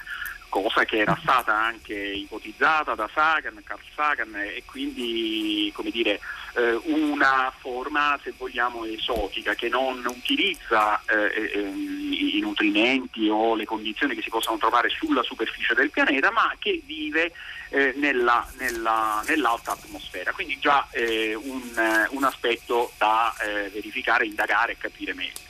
cosa 0.49 0.86
che 0.86 0.97
era 0.97 1.17
stata 1.21 1.55
anche 1.55 1.93
ipotizzata 1.93 2.95
da 2.95 3.10
Sagan, 3.13 3.62
Carl 3.63 3.81
Sagan 3.95 4.36
e 4.36 4.63
quindi 4.65 5.71
come 5.73 5.91
dire, 5.91 6.19
eh, 6.55 6.79
una 6.86 7.53
forma 7.57 8.19
se 8.23 8.33
vogliamo 8.38 8.86
esotica 8.86 9.53
che 9.53 9.69
non 9.69 10.03
utilizza 10.05 11.01
eh, 11.05 11.51
eh, 11.53 11.60
i 11.60 12.39
nutrimenti 12.41 13.27
o 13.29 13.55
le 13.55 13.65
condizioni 13.65 14.15
che 14.15 14.21
si 14.21 14.29
possono 14.29 14.57
trovare 14.57 14.89
sulla 14.89 15.23
superficie 15.23 15.73
del 15.73 15.91
pianeta 15.91 16.31
ma 16.31 16.53
che 16.57 16.81
vive 16.86 17.31
eh, 17.69 17.93
nella, 17.97 18.47
nella, 18.57 19.21
nell'alta 19.27 19.71
atmosfera, 19.71 20.31
quindi 20.31 20.57
già 20.60 20.88
eh, 20.91 21.36
un, 21.36 22.07
un, 22.10 22.23
aspetto 22.23 22.91
da 22.97 23.33
eh, 23.41 23.69
verificare, 23.69 24.25
indagare 24.25 24.73
e 24.73 24.77
capire 24.77 25.13
meglio 25.13 25.46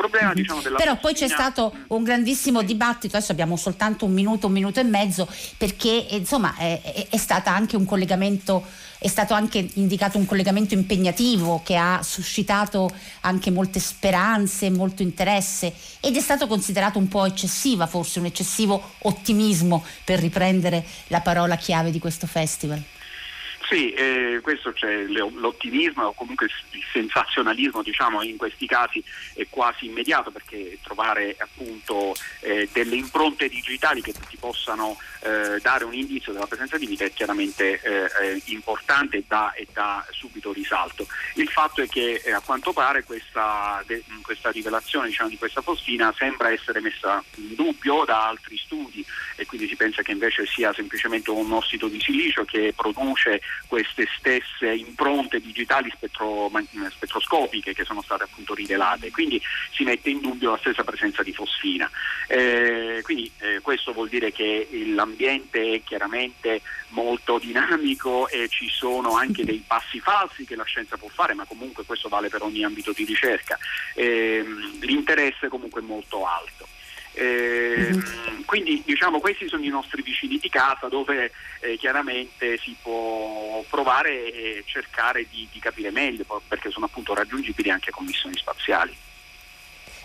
problema 0.00 0.28
mhm. 0.28 0.34
diciamo, 0.34 0.60
della 0.60 0.76
Però 0.76 0.96
poi 0.96 1.14
c'è 1.14 1.28
stato 1.28 1.72
un 1.88 2.02
grandissimo 2.02 2.62
dibattito, 2.62 3.16
adesso 3.16 3.32
abbiamo 3.32 3.56
soltanto 3.56 4.04
un 4.04 4.12
minuto, 4.12 4.46
un 4.46 4.52
minuto 4.52 4.80
e 4.80 4.84
mezzo, 4.84 5.28
perché 5.56 6.06
insomma 6.10 6.54
è, 6.56 6.80
è, 6.82 7.06
è 7.10 7.16
stato 7.16 7.50
anche 7.50 7.76
un 7.76 7.84
collegamento 7.84 8.64
è 9.02 9.08
stato 9.08 9.32
anche 9.32 9.66
indicato 9.74 10.18
un 10.18 10.26
collegamento 10.26 10.74
impegnativo 10.74 11.62
che 11.64 11.74
ha 11.74 12.02
suscitato 12.02 12.90
anche 13.20 13.50
molte 13.50 13.80
speranze, 13.80 14.68
molto 14.68 15.00
interesse 15.00 15.72
ed 16.00 16.16
è 16.16 16.20
stato 16.20 16.46
considerato 16.46 16.98
un 16.98 17.08
po' 17.08 17.24
eccessiva, 17.24 17.86
forse 17.86 18.18
un 18.18 18.26
eccessivo 18.26 18.92
ottimismo 18.98 19.82
per 20.04 20.18
riprendere 20.18 20.84
la 21.06 21.22
parola 21.22 21.56
chiave 21.56 21.90
di 21.90 21.98
questo 21.98 22.26
festival. 22.26 22.82
Sì, 23.70 23.92
eh, 23.92 24.40
questo 24.42 24.72
c'è 24.72 25.04
l'ottimismo 25.04 26.06
o 26.06 26.12
comunque 26.12 26.46
il 26.46 26.82
sensazionalismo 26.92 27.84
diciamo, 27.84 28.20
in 28.20 28.36
questi 28.36 28.66
casi 28.66 29.00
è 29.32 29.46
quasi 29.48 29.86
immediato 29.86 30.32
perché 30.32 30.80
trovare 30.82 31.36
appunto 31.38 32.16
eh, 32.40 32.68
delle 32.72 32.96
impronte 32.96 33.48
digitali 33.48 34.02
che 34.02 34.12
ti 34.28 34.36
possano 34.36 34.98
eh, 35.20 35.60
dare 35.62 35.84
un 35.84 35.94
indizio 35.94 36.32
della 36.32 36.48
presenza 36.48 36.78
di 36.78 36.86
vita 36.86 37.04
è 37.04 37.12
chiaramente 37.12 37.80
eh, 37.80 38.42
importante 38.46 39.18
e 39.18 39.24
dà, 39.28 39.52
e 39.52 39.68
dà, 39.72 40.04
subito 40.10 40.52
risalto. 40.52 41.06
Il 41.34 41.48
fatto 41.48 41.80
è 41.80 41.86
che 41.86 42.22
eh, 42.24 42.32
a 42.32 42.40
quanto 42.40 42.72
pare 42.72 43.04
questa, 43.04 43.84
de, 43.86 44.02
questa 44.22 44.50
rivelazione 44.50 45.06
diciamo, 45.06 45.28
di 45.28 45.38
questa 45.38 45.60
fosfina 45.60 46.12
sembra 46.18 46.50
essere 46.50 46.80
messa 46.80 47.22
in 47.36 47.54
dubbio 47.54 48.04
da 48.04 48.26
altri 48.26 48.56
studi 48.56 49.04
e 49.36 49.46
quindi 49.46 49.68
si 49.68 49.76
pensa 49.76 50.02
che 50.02 50.10
invece 50.10 50.44
sia 50.46 50.72
semplicemente 50.72 51.30
un 51.30 51.52
ossido 51.52 51.86
di 51.86 52.00
silicio 52.00 52.44
che 52.44 52.72
produce 52.74 53.40
queste 53.66 54.08
stesse 54.18 54.72
impronte 54.72 55.40
digitali 55.40 55.90
spettro, 55.94 56.50
spettroscopiche 56.90 57.72
che 57.72 57.84
sono 57.84 58.02
state 58.02 58.24
appunto 58.24 58.54
rivelate, 58.54 59.10
quindi 59.10 59.40
si 59.72 59.84
mette 59.84 60.10
in 60.10 60.20
dubbio 60.20 60.50
la 60.50 60.58
stessa 60.58 60.84
presenza 60.84 61.22
di 61.22 61.32
fosfina. 61.32 61.90
Eh, 62.26 63.00
quindi 63.02 63.30
eh, 63.38 63.60
questo 63.60 63.92
vuol 63.92 64.08
dire 64.08 64.32
che 64.32 64.68
l'ambiente 64.94 65.74
è 65.74 65.82
chiaramente 65.82 66.62
molto 66.88 67.38
dinamico 67.38 68.28
e 68.28 68.48
ci 68.48 68.68
sono 68.68 69.16
anche 69.16 69.44
dei 69.44 69.62
passi 69.66 70.00
falsi 70.00 70.44
che 70.44 70.56
la 70.56 70.64
scienza 70.64 70.96
può 70.96 71.08
fare, 71.08 71.34
ma 71.34 71.44
comunque 71.44 71.84
questo 71.84 72.08
vale 72.08 72.28
per 72.28 72.42
ogni 72.42 72.64
ambito 72.64 72.92
di 72.92 73.04
ricerca. 73.04 73.58
Eh, 73.94 74.44
l'interesse 74.80 75.48
comunque 75.48 75.80
è 75.80 75.84
molto 75.84 76.26
alto. 76.26 76.66
Eh, 77.12 77.90
quindi 78.46 78.82
diciamo 78.84 79.20
questi 79.20 79.48
sono 79.48 79.64
i 79.64 79.68
nostri 79.68 80.00
vicini 80.02 80.38
di 80.38 80.48
casa 80.48 80.88
dove 80.88 81.32
eh, 81.60 81.76
chiaramente 81.76 82.56
si 82.58 82.76
può 82.80 83.64
provare 83.68 84.32
e 84.32 84.62
cercare 84.64 85.26
di, 85.28 85.46
di 85.50 85.58
capire 85.58 85.90
meglio 85.90 86.24
perché 86.46 86.70
sono 86.70 86.86
appunto 86.86 87.14
raggiungibili 87.14 87.70
anche 87.70 87.90
con 87.90 88.04
missioni 88.04 88.36
spaziali. 88.36 88.96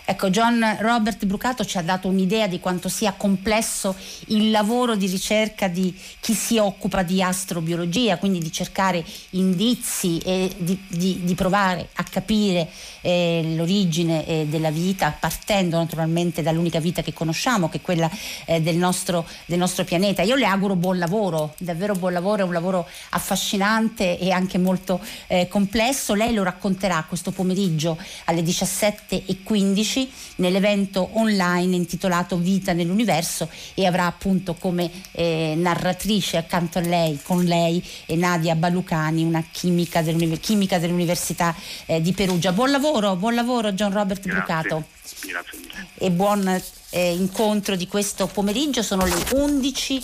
Ecco, 0.08 0.30
John 0.30 0.64
Robert 0.78 1.24
Brucato 1.26 1.64
ci 1.64 1.78
ha 1.78 1.82
dato 1.82 2.06
un'idea 2.06 2.46
di 2.46 2.60
quanto 2.60 2.88
sia 2.88 3.14
complesso 3.16 3.96
il 4.26 4.52
lavoro 4.52 4.94
di 4.94 5.08
ricerca 5.08 5.66
di 5.66 5.92
chi 6.20 6.32
si 6.32 6.58
occupa 6.58 7.02
di 7.02 7.20
astrobiologia, 7.20 8.16
quindi 8.16 8.38
di 8.38 8.52
cercare 8.52 9.04
indizi 9.30 10.18
e 10.18 10.54
di, 10.58 10.78
di, 10.86 11.24
di 11.24 11.34
provare 11.34 11.88
a 11.94 12.04
capire 12.04 12.68
eh, 13.00 13.54
l'origine 13.56 14.24
eh, 14.26 14.46
della 14.48 14.70
vita, 14.70 15.10
partendo 15.10 15.76
naturalmente 15.76 16.40
dall'unica 16.40 16.78
vita 16.78 17.02
che 17.02 17.12
conosciamo, 17.12 17.68
che 17.68 17.78
è 17.78 17.80
quella 17.80 18.08
eh, 18.44 18.60
del, 18.60 18.76
nostro, 18.76 19.26
del, 19.44 19.58
nostro, 19.58 19.82
pianeta. 19.82 20.22
Io 20.22 20.36
le 20.36 20.46
auguro 20.46 20.76
buon 20.76 20.98
lavoro, 20.98 21.54
davvero 21.58 21.94
buon 21.94 22.12
lavoro, 22.12 22.42
è 22.42 22.46
un 22.46 22.52
lavoro 22.52 22.86
affascinante 23.10 24.20
e 24.20 24.30
anche 24.30 24.56
molto 24.56 25.00
eh, 25.26 25.48
complesso. 25.48 26.14
Lei 26.14 26.32
lo 26.32 26.44
racconterà 26.44 27.04
questo 27.08 27.32
pomeriggio 27.32 27.98
alle 28.26 28.42
17.15 28.42 29.95
2016 29.96 30.10
nell'evento 30.36 31.08
online 31.12 31.74
intitolato 31.74 32.36
Vita 32.36 32.72
nell'universo 32.72 33.48
e 33.74 33.86
avrà 33.86 34.06
appunto 34.06 34.54
come 34.54 34.90
eh, 35.12 35.54
narratrice 35.56 36.36
accanto 36.36 36.78
a 36.78 36.82
lei, 36.82 37.18
con 37.22 37.42
lei, 37.44 37.82
eh, 38.04 38.16
Nadia 38.16 38.54
Ballucani, 38.54 39.24
una 39.24 39.42
chimica, 39.50 40.02
dell'univ- 40.02 40.38
chimica 40.38 40.78
dell'Università 40.78 41.54
eh, 41.86 42.02
di 42.02 42.12
Perugia. 42.12 42.52
Buon 42.52 42.70
lavoro, 42.70 43.16
buon 43.16 43.34
lavoro 43.34 43.72
John 43.72 43.92
Robert 43.92 44.20
Grazie. 44.20 44.40
Brucato. 44.40 44.84
Grazie. 45.26 45.58
E 45.94 46.10
buon 46.10 46.62
eh, 46.90 47.12
incontro 47.12 47.76
di 47.76 47.86
questo 47.86 48.26
pomeriggio, 48.26 48.82
sono 48.82 49.06
le 49.06 49.14
11 49.32 49.96
e 49.96 50.02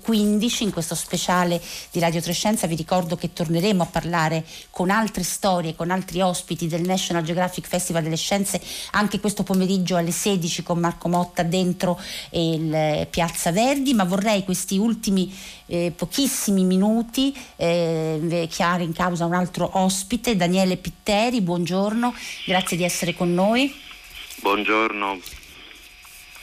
15 0.00 0.64
in 0.64 0.72
questo 0.72 0.94
speciale 0.94 1.60
di 1.90 1.98
Radio 1.98 2.20
Trescenza. 2.20 2.66
Vi 2.66 2.76
ricordo 2.76 3.16
che 3.16 3.32
torneremo 3.32 3.82
a 3.82 3.86
parlare 3.86 4.44
con 4.70 4.90
altre 4.90 5.22
storie, 5.22 5.74
con 5.74 5.90
altri 5.90 6.20
ospiti 6.20 6.68
del 6.68 6.82
National 6.82 7.22
Geographic 7.22 7.66
Festival 7.66 8.02
delle 8.02 8.16
Scienze 8.16 8.60
anche 8.92 9.20
questo 9.20 9.42
pomeriggio 9.42 9.96
alle 9.96 10.10
16 10.10 10.62
con 10.62 10.78
Marco 10.78 11.08
Motta 11.08 11.42
dentro 11.42 12.00
il 12.30 12.72
eh, 12.72 13.06
Piazza 13.10 13.50
Verdi, 13.52 13.94
ma 13.94 14.04
vorrei 14.04 14.44
questi 14.44 14.78
ultimi 14.78 15.32
eh, 15.66 15.92
pochissimi 15.94 16.64
minuti 16.64 17.34
eh, 17.56 18.46
chiare 18.50 18.82
in 18.82 18.92
causa 18.92 19.24
un 19.24 19.34
altro 19.34 19.70
ospite, 19.74 20.36
Daniele 20.36 20.76
Pitteri, 20.76 21.40
buongiorno, 21.40 22.14
grazie 22.46 22.76
di 22.76 22.84
essere 22.84 23.14
con 23.14 23.32
noi. 23.32 23.74
Buongiorno 24.40 25.41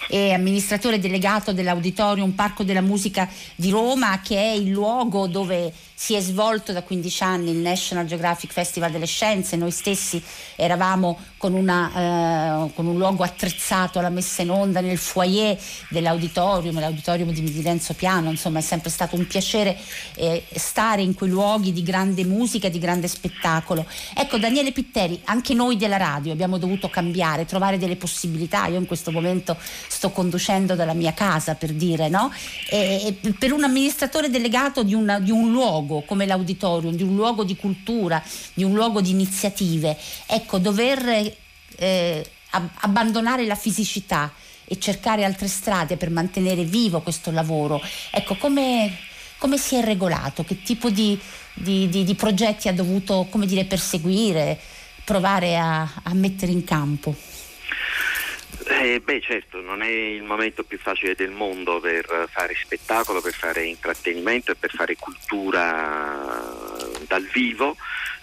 è 0.09 0.31
amministratore 0.31 0.97
delegato 0.97 1.53
dell'Auditorium 1.53 2.31
Parco 2.31 2.63
della 2.63 2.81
Musica 2.81 3.29
di 3.55 3.69
Roma, 3.69 4.19
che 4.21 4.37
è 4.37 4.53
il 4.55 4.69
luogo 4.69 5.27
dove 5.27 5.71
si 5.93 6.15
è 6.15 6.21
svolto 6.21 6.71
da 6.71 6.81
15 6.81 7.23
anni 7.23 7.51
il 7.51 7.57
National 7.57 8.05
Geographic 8.05 8.51
Festival 8.51 8.89
delle 8.89 9.05
Scienze. 9.05 9.55
Noi 9.55 9.69
stessi 9.69 10.23
eravamo 10.55 11.19
con, 11.37 11.53
una, 11.53 12.63
eh, 12.65 12.73
con 12.73 12.87
un 12.87 12.97
luogo 12.97 13.23
attrezzato 13.23 13.99
alla 13.99 14.09
messa 14.09 14.41
in 14.41 14.49
onda 14.49 14.79
nel 14.79 14.97
foyer 14.97 15.59
dell'auditorium, 15.89 16.79
l'auditorium 16.79 17.31
di, 17.31 17.43
di 17.43 17.79
Piano. 17.97 18.29
Insomma, 18.29 18.59
è 18.59 18.61
sempre 18.61 18.89
stato 18.89 19.15
un 19.15 19.27
piacere 19.27 19.77
eh, 20.15 20.43
stare 20.55 21.01
in 21.01 21.13
quei 21.13 21.29
luoghi 21.29 21.73
di 21.73 21.83
grande 21.83 22.23
musica 22.23 22.67
e 22.67 22.69
di 22.71 22.79
grande 22.79 23.09
spettacolo. 23.09 23.85
Ecco, 24.15 24.37
Daniele 24.37 24.71
Pitteri, 24.71 25.19
anche 25.25 25.53
noi 25.53 25.75
della 25.75 25.97
radio 25.97 26.31
abbiamo 26.31 26.57
dovuto 26.57 26.89
cambiare, 26.89 27.45
trovare 27.45 27.77
delle 27.77 27.97
possibilità. 27.97 28.65
Io 28.67 28.79
in 28.79 28.87
questo 28.87 29.11
momento 29.11 29.57
sto 29.87 29.98
conducendo 30.07 30.75
dalla 30.75 30.93
mia 30.93 31.13
casa 31.13 31.55
per 31.55 31.73
dire, 31.73 32.07
no? 32.07 32.31
E, 32.69 33.17
per 33.37 33.51
un 33.51 33.63
amministratore 33.65 34.29
delegato 34.29 34.83
di, 34.83 34.93
una, 34.93 35.19
di, 35.19 35.31
un 35.31 35.51
luogo 35.51 36.03
come 36.03 36.25
l'auditorium, 36.25 36.95
di 36.95 37.03
un 37.03 37.15
luogo 37.15 37.43
di 37.43 37.57
cultura, 37.57 38.23
di 38.53 38.63
un 38.63 38.73
luogo 38.73 39.01
di 39.01 39.11
iniziative, 39.11 39.97
ecco, 40.25 40.57
dover 40.57 41.35
eh, 41.75 42.25
abbandonare 42.79 43.45
la 43.45 43.55
fisicità 43.55 44.31
e 44.65 44.79
cercare 44.79 45.25
altre 45.25 45.47
strade 45.47 45.97
per 45.97 46.09
mantenere 46.09 46.63
vivo 46.63 47.01
questo 47.01 47.31
lavoro, 47.31 47.81
ecco, 48.11 48.35
come, 48.35 48.97
come 49.37 49.57
si 49.57 49.75
è 49.75 49.83
regolato? 49.83 50.43
Che 50.43 50.61
tipo 50.61 50.89
di, 50.89 51.19
di, 51.53 51.89
di, 51.89 52.03
di 52.03 52.15
progetti 52.15 52.67
ha 52.67 52.73
dovuto, 52.73 53.27
come 53.29 53.45
dire, 53.45 53.65
perseguire, 53.65 54.57
provare 55.03 55.57
a, 55.57 55.81
a 56.03 56.13
mettere 56.13 56.51
in 56.51 56.63
campo? 56.63 57.15
Eh, 58.67 58.99
beh 58.99 59.21
certo, 59.21 59.61
non 59.61 59.81
è 59.81 59.87
il 59.89 60.23
momento 60.23 60.63
più 60.63 60.77
facile 60.77 61.15
del 61.15 61.31
mondo 61.31 61.79
per 61.79 62.27
fare 62.29 62.55
spettacolo, 62.55 63.21
per 63.21 63.33
fare 63.33 63.65
intrattenimento 63.65 64.51
e 64.51 64.55
per 64.55 64.71
fare 64.71 64.95
cultura 64.95 66.77
dal 67.07 67.23
vivo, 67.31 67.75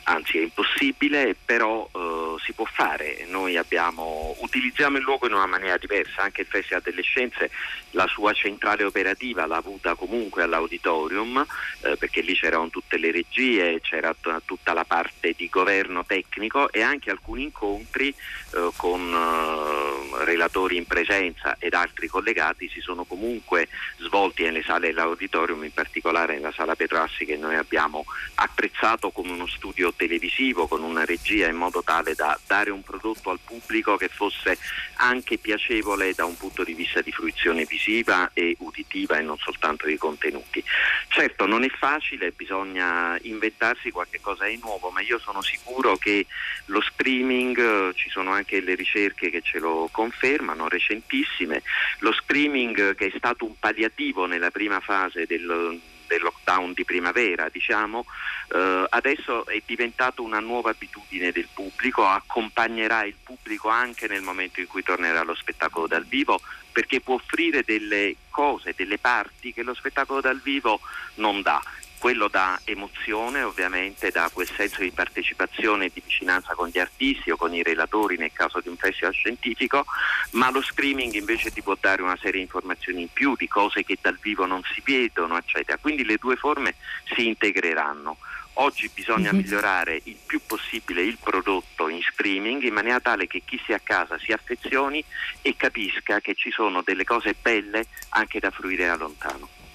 anzi 0.05 0.39
è 0.39 0.43
impossibile, 0.43 1.37
però 1.45 1.89
eh, 1.93 2.16
si 2.47 2.53
può 2.53 2.65
fare. 2.65 3.27
Noi 3.29 3.57
abbiamo, 3.57 4.37
utilizziamo 4.39 4.97
il 4.99 5.03
luogo 5.03 5.27
in 5.27 5.33
una 5.33 5.47
maniera 5.47 5.77
diversa, 5.77 6.23
anche 6.23 6.43
il 6.43 6.47
Festival 6.47 6.81
delle 6.83 7.03
Scienze, 7.03 7.51
la 7.91 8.07
sua 8.07 8.33
centrale 8.33 8.85
operativa 8.85 9.47
l'ha 9.47 9.57
avuta 9.57 9.97
comunque 9.97 10.45
all'auditorium, 10.45 11.45
eh, 11.83 11.97
perché 11.97 12.21
lì 12.21 12.35
c'erano 12.35 12.71
tutte 12.71 12.99
le 12.99 13.11
regie, 13.11 13.81
c'era 13.81 14.15
t- 14.15 14.43
tutta 14.45 14.73
la 14.73 14.85
parte 14.85 15.35
di 15.37 15.49
governo 15.49 16.05
tecnico 16.05 16.71
e 16.71 16.83
anche 16.83 17.11
alcuni 17.11 17.43
incontri 17.45 18.15
eh, 18.55 18.71
con 18.77 19.01
eh, 19.13 20.25
relatori 20.25 20.77
in 20.77 20.87
presenza 20.87 21.57
ed 21.59 21.75
altri 21.75 22.07
collegati 22.07 22.69
si 22.69 22.81
sono 22.81 23.05
comunque 23.05 23.69
svolti 23.99 24.45
nelle 24.45 24.63
sale 24.63 24.89
dell'auditorium, 24.89 25.65
in 25.65 25.73
particolare 25.73 26.35
nella 26.35 26.53
sala 26.53 26.77
Petrassi 26.77 27.25
che 27.25 27.37
noi 27.37 27.57
abbiamo 27.57 28.05
attrezzato 28.37 29.11
come 29.11 29.33
uno 29.33 29.47
studio 29.49 29.93
televisivo 29.93 30.69
con 30.69 30.83
una 30.83 31.05
regia 31.05 31.49
in 31.49 31.57
modo 31.57 31.83
tale 31.83 32.15
da 32.15 32.36
dare 32.47 32.71
un 32.71 32.83
prodotto 32.83 33.31
al 33.31 33.39
pubblico 33.43 33.97
che 33.97 34.09
fosse 34.09 34.59
anche 34.97 35.39
piacevole 35.39 36.13
da 36.15 36.25
un 36.25 36.37
punto 36.37 36.65
di 36.65 36.75
vista 36.75 37.01
di 37.01 37.13
fruizione 37.13 37.65
visiva 37.65 38.31
e 38.33 38.57
uditiva 38.59 39.19
e 39.19 39.23
non 39.23 39.37
soltanto 39.39 39.87
di 39.87 39.97
contenuti. 39.97 40.63
Certo 41.09 41.47
non 41.47 41.65
è 41.65 41.69
facile, 41.69 42.33
bisogna 42.33 43.19
inventarsi 43.23 43.91
qualche 43.91 44.21
cosa 44.21 44.47
di 44.47 44.59
nuovo, 44.63 44.91
ma 44.91 45.01
io 45.01 45.19
sono 45.19 45.43
sicuro 45.43 45.97
che 45.97 46.27
lo 46.67 46.81
streaming, 46.81 47.95
ci 47.95 48.11
sono 48.11 48.33
anche 48.33 48.61
le 48.61 48.75
ricerche 48.75 49.31
che 49.31 49.43
ce 49.43 49.59
lo 49.59 49.89
confermano, 49.91 50.69
recentissime, 50.69 51.63
lo 52.01 52.13
streaming 52.13 52.95
che 52.95 53.07
è 53.07 53.13
stato 53.17 53.45
un 53.45 53.59
palliativo 53.59 54.27
nella 54.27 54.51
prima 54.51 54.81
fase 54.81 55.27
del 55.27 55.81
del 56.07 56.23
lockdown 56.23 56.73
di 56.73 56.85
primavera, 56.85 57.49
diciamo, 57.49 58.05
eh, 58.53 58.87
adesso 58.89 59.47
è 59.47 59.61
diventato 59.65 60.23
una 60.23 60.41
nuova 60.41 60.71
abitudine 60.71 61.33
del 61.33 61.49
pubblico, 61.53 62.07
accompagnerà 62.07 63.05
il 63.05 63.17
pubblico 63.23 63.69
anche 63.69 64.07
nel 64.09 64.23
momento 64.23 64.61
in 64.61 64.67
cui 64.67 64.83
tornerà 64.83 65.21
allo 65.21 65.35
spettacolo 65.35 65.87
dal 65.87 66.05
vivo, 66.05 66.41
perché 66.73 67.01
può 67.01 67.15
offrire 67.15 67.63
delle 67.65 68.17
cose, 68.31 68.75
delle 68.77 68.99
parti 68.99 69.53
che 69.53 69.63
lo 69.63 69.75
spettacolo 69.75 70.21
dal 70.21 70.41
vivo 70.41 70.81
non 71.15 71.43
dà 71.43 71.61
quello 71.99 72.29
dà 72.29 72.61
emozione 72.65 73.43
ovviamente, 73.43 74.11
dà 74.11 74.31
quel 74.33 74.49
senso 74.49 74.83
di 74.83 74.91
partecipazione 74.91 75.87
e 75.87 75.91
di 75.93 76.03
vicinanza 76.05 76.55
con 76.55 76.69
gli 76.69 76.79
artisti 76.79 77.31
o 77.31 77.37
con 77.37 77.55
i 77.55 77.63
relatori 77.63 78.17
nel 78.17 78.33
caso 78.33 78.61
di 78.61 78.69
un 78.69 78.77
festival 78.77 79.13
scientifico, 79.13 79.85
ma 80.33 80.51
lo 80.51 80.63
streaming 80.63 81.15
invece 81.15 81.51
ti 81.51 81.63
può 81.63 81.77
dare 81.79 82.03
una 82.03 82.17
serie 82.17 82.39
di 82.39 82.43
informazioni 82.43 83.03
in 83.03 83.09
più, 83.13 83.35
di 83.37 83.49
cose 83.49 83.85
che 83.85 83.99
dal 84.01 84.19
vivo 84.21 84.47
non 84.47 84.63
si 84.73 84.83
vedono, 84.85 85.37
eccetera. 85.37 85.79
Quindi 85.79 86.05
le 86.05 86.17
due 86.17 86.37
forme 86.37 86.75
si 87.15 87.27
integreranno. 87.27 88.19
Oggi 88.59 88.91
bisogna 88.93 89.33
mm-hmm. 89.33 89.43
migliorare 89.43 90.01
il 90.05 90.17
più 90.25 90.41
possibile 90.47 91.03
il 91.03 91.19
prodotto 91.23 91.89
in 91.89 92.01
streaming 92.01 92.63
in 92.63 92.73
maniera 92.73 93.01
tale 93.01 93.27
che 93.27 93.43
chi 93.45 93.61
sia 93.65 93.77
a 93.77 93.81
casa 93.83 94.19
si 94.19 94.33
affezioni 94.33 95.05
e 95.43 95.57
capisca 95.57 96.21
che 96.21 96.35
ci 96.35 96.51
sono 96.51 96.81
delle 96.81 97.05
cose 97.05 97.35
belle 97.41 97.85
anche 98.11 98.41
da 98.41 98.51
fruire 98.51 98.87
da 98.87 98.97
lontano. 98.97 99.66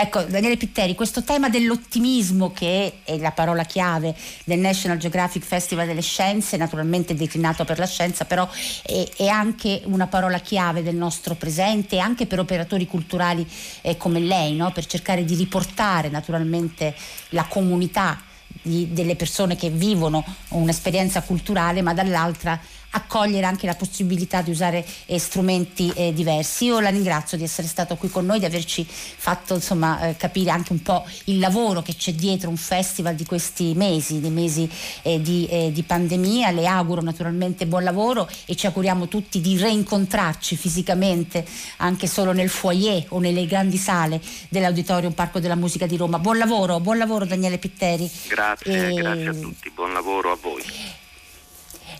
Ecco, 0.00 0.22
Daniele 0.22 0.56
Pitteri, 0.56 0.94
questo 0.94 1.24
tema 1.24 1.48
dell'ottimismo 1.48 2.52
che 2.52 3.00
è 3.02 3.18
la 3.18 3.32
parola 3.32 3.64
chiave 3.64 4.14
del 4.44 4.60
National 4.60 4.96
Geographic 4.96 5.42
Festival 5.42 5.88
delle 5.88 6.02
Scienze, 6.02 6.56
naturalmente 6.56 7.16
declinato 7.16 7.64
per 7.64 7.80
la 7.80 7.86
scienza, 7.86 8.24
però 8.24 8.48
è, 8.84 9.08
è 9.16 9.26
anche 9.26 9.82
una 9.86 10.06
parola 10.06 10.38
chiave 10.38 10.84
del 10.84 10.94
nostro 10.94 11.34
presente, 11.34 11.98
anche 11.98 12.26
per 12.26 12.38
operatori 12.38 12.86
culturali 12.86 13.44
eh, 13.80 13.96
come 13.96 14.20
lei, 14.20 14.54
no? 14.54 14.70
per 14.70 14.86
cercare 14.86 15.24
di 15.24 15.34
riportare 15.34 16.08
naturalmente 16.10 16.94
la 17.30 17.46
comunità 17.46 18.22
di, 18.62 18.92
delle 18.92 19.16
persone 19.16 19.56
che 19.56 19.68
vivono 19.68 20.24
un'esperienza 20.50 21.22
culturale, 21.22 21.82
ma 21.82 21.92
dall'altra 21.92 22.60
accogliere 22.90 23.46
anche 23.46 23.66
la 23.66 23.74
possibilità 23.74 24.42
di 24.42 24.50
usare 24.50 24.84
eh, 25.06 25.18
strumenti 25.18 25.92
eh, 25.94 26.12
diversi. 26.12 26.66
Io 26.66 26.80
la 26.80 26.88
ringrazio 26.88 27.36
di 27.36 27.44
essere 27.44 27.68
stato 27.68 27.96
qui 27.96 28.08
con 28.08 28.24
noi, 28.24 28.38
di 28.38 28.44
averci 28.44 28.86
fatto 28.88 29.54
insomma, 29.54 30.08
eh, 30.08 30.16
capire 30.16 30.50
anche 30.50 30.72
un 30.72 30.82
po' 30.82 31.06
il 31.24 31.38
lavoro 31.38 31.82
che 31.82 31.94
c'è 31.94 32.12
dietro 32.12 32.48
un 32.48 32.56
festival 32.56 33.14
di 33.14 33.24
questi 33.24 33.74
mesi, 33.74 34.20
dei 34.20 34.30
mesi 34.30 34.70
eh, 35.02 35.20
di, 35.20 35.46
eh, 35.50 35.70
di, 35.72 35.82
pandemia. 35.82 36.50
Le 36.50 36.66
auguro 36.66 37.02
naturalmente 37.02 37.66
buon 37.66 37.84
lavoro 37.84 38.28
e 38.46 38.54
ci 38.56 38.66
auguriamo 38.66 39.08
tutti 39.08 39.40
di 39.40 39.56
reincontrarci 39.58 40.56
fisicamente 40.56 41.44
anche 41.78 42.06
solo 42.06 42.32
nel 42.32 42.48
foyer 42.48 43.04
o 43.08 43.18
nelle 43.18 43.46
grandi 43.46 43.76
sale 43.76 44.20
dell'Auditorium 44.48 45.12
Parco 45.12 45.40
della 45.40 45.56
Musica 45.56 45.86
di 45.86 45.96
Roma. 45.96 46.18
Buon 46.18 46.38
lavoro, 46.38 46.80
buon 46.80 46.98
lavoro 46.98 47.26
Daniele 47.26 47.58
Pitteri. 47.58 48.10
Grazie, 48.28 48.92
grazie 48.94 49.28
a 49.28 49.34
tutti, 49.34 49.70
buon 49.70 49.92
lavoro 49.92 50.32
a 50.32 50.38
voi. 50.40 50.97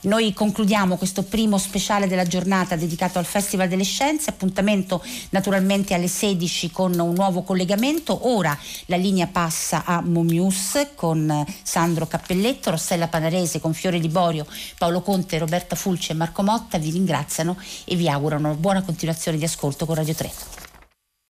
Noi 0.02 0.32
concludiamo 0.32 0.96
questo 0.96 1.24
primo 1.24 1.58
speciale 1.58 2.06
della 2.06 2.24
giornata 2.24 2.76
dedicato 2.76 3.18
al 3.18 3.24
Festival 3.24 3.66
delle 3.66 3.82
Scienze, 3.82 4.30
appuntamento 4.30 5.02
naturalmente 5.30 5.94
alle 5.94 6.06
16 6.06 6.70
con 6.70 6.96
un 6.98 7.14
nuovo 7.14 7.42
collegamento. 7.42 8.28
Ora 8.28 8.56
la 8.87 8.96
linea 8.96 9.26
passa 9.26 9.82
a 9.84 10.00
Momius 10.00 10.88
con 10.94 11.44
Sandro 11.62 12.06
Cappelletto, 12.06 12.70
Rossella 12.70 13.08
Panarese 13.08 13.61
con 13.61 13.74
Fiore 13.74 13.98
Liborio, 13.98 14.46
Paolo 14.78 15.00
Conte, 15.00 15.38
Roberta 15.38 15.74
Fulci 15.74 16.12
e 16.12 16.14
Marco 16.14 16.42
Motta 16.42 16.78
vi 16.78 16.90
ringraziano 16.90 17.56
e 17.84 17.96
vi 17.96 18.08
augurano 18.08 18.54
buona 18.54 18.82
continuazione 18.82 19.37
di 19.37 19.44
ascolto 19.44 19.84
con 19.84 19.96
Radio 19.96 20.14
3. 20.14 20.58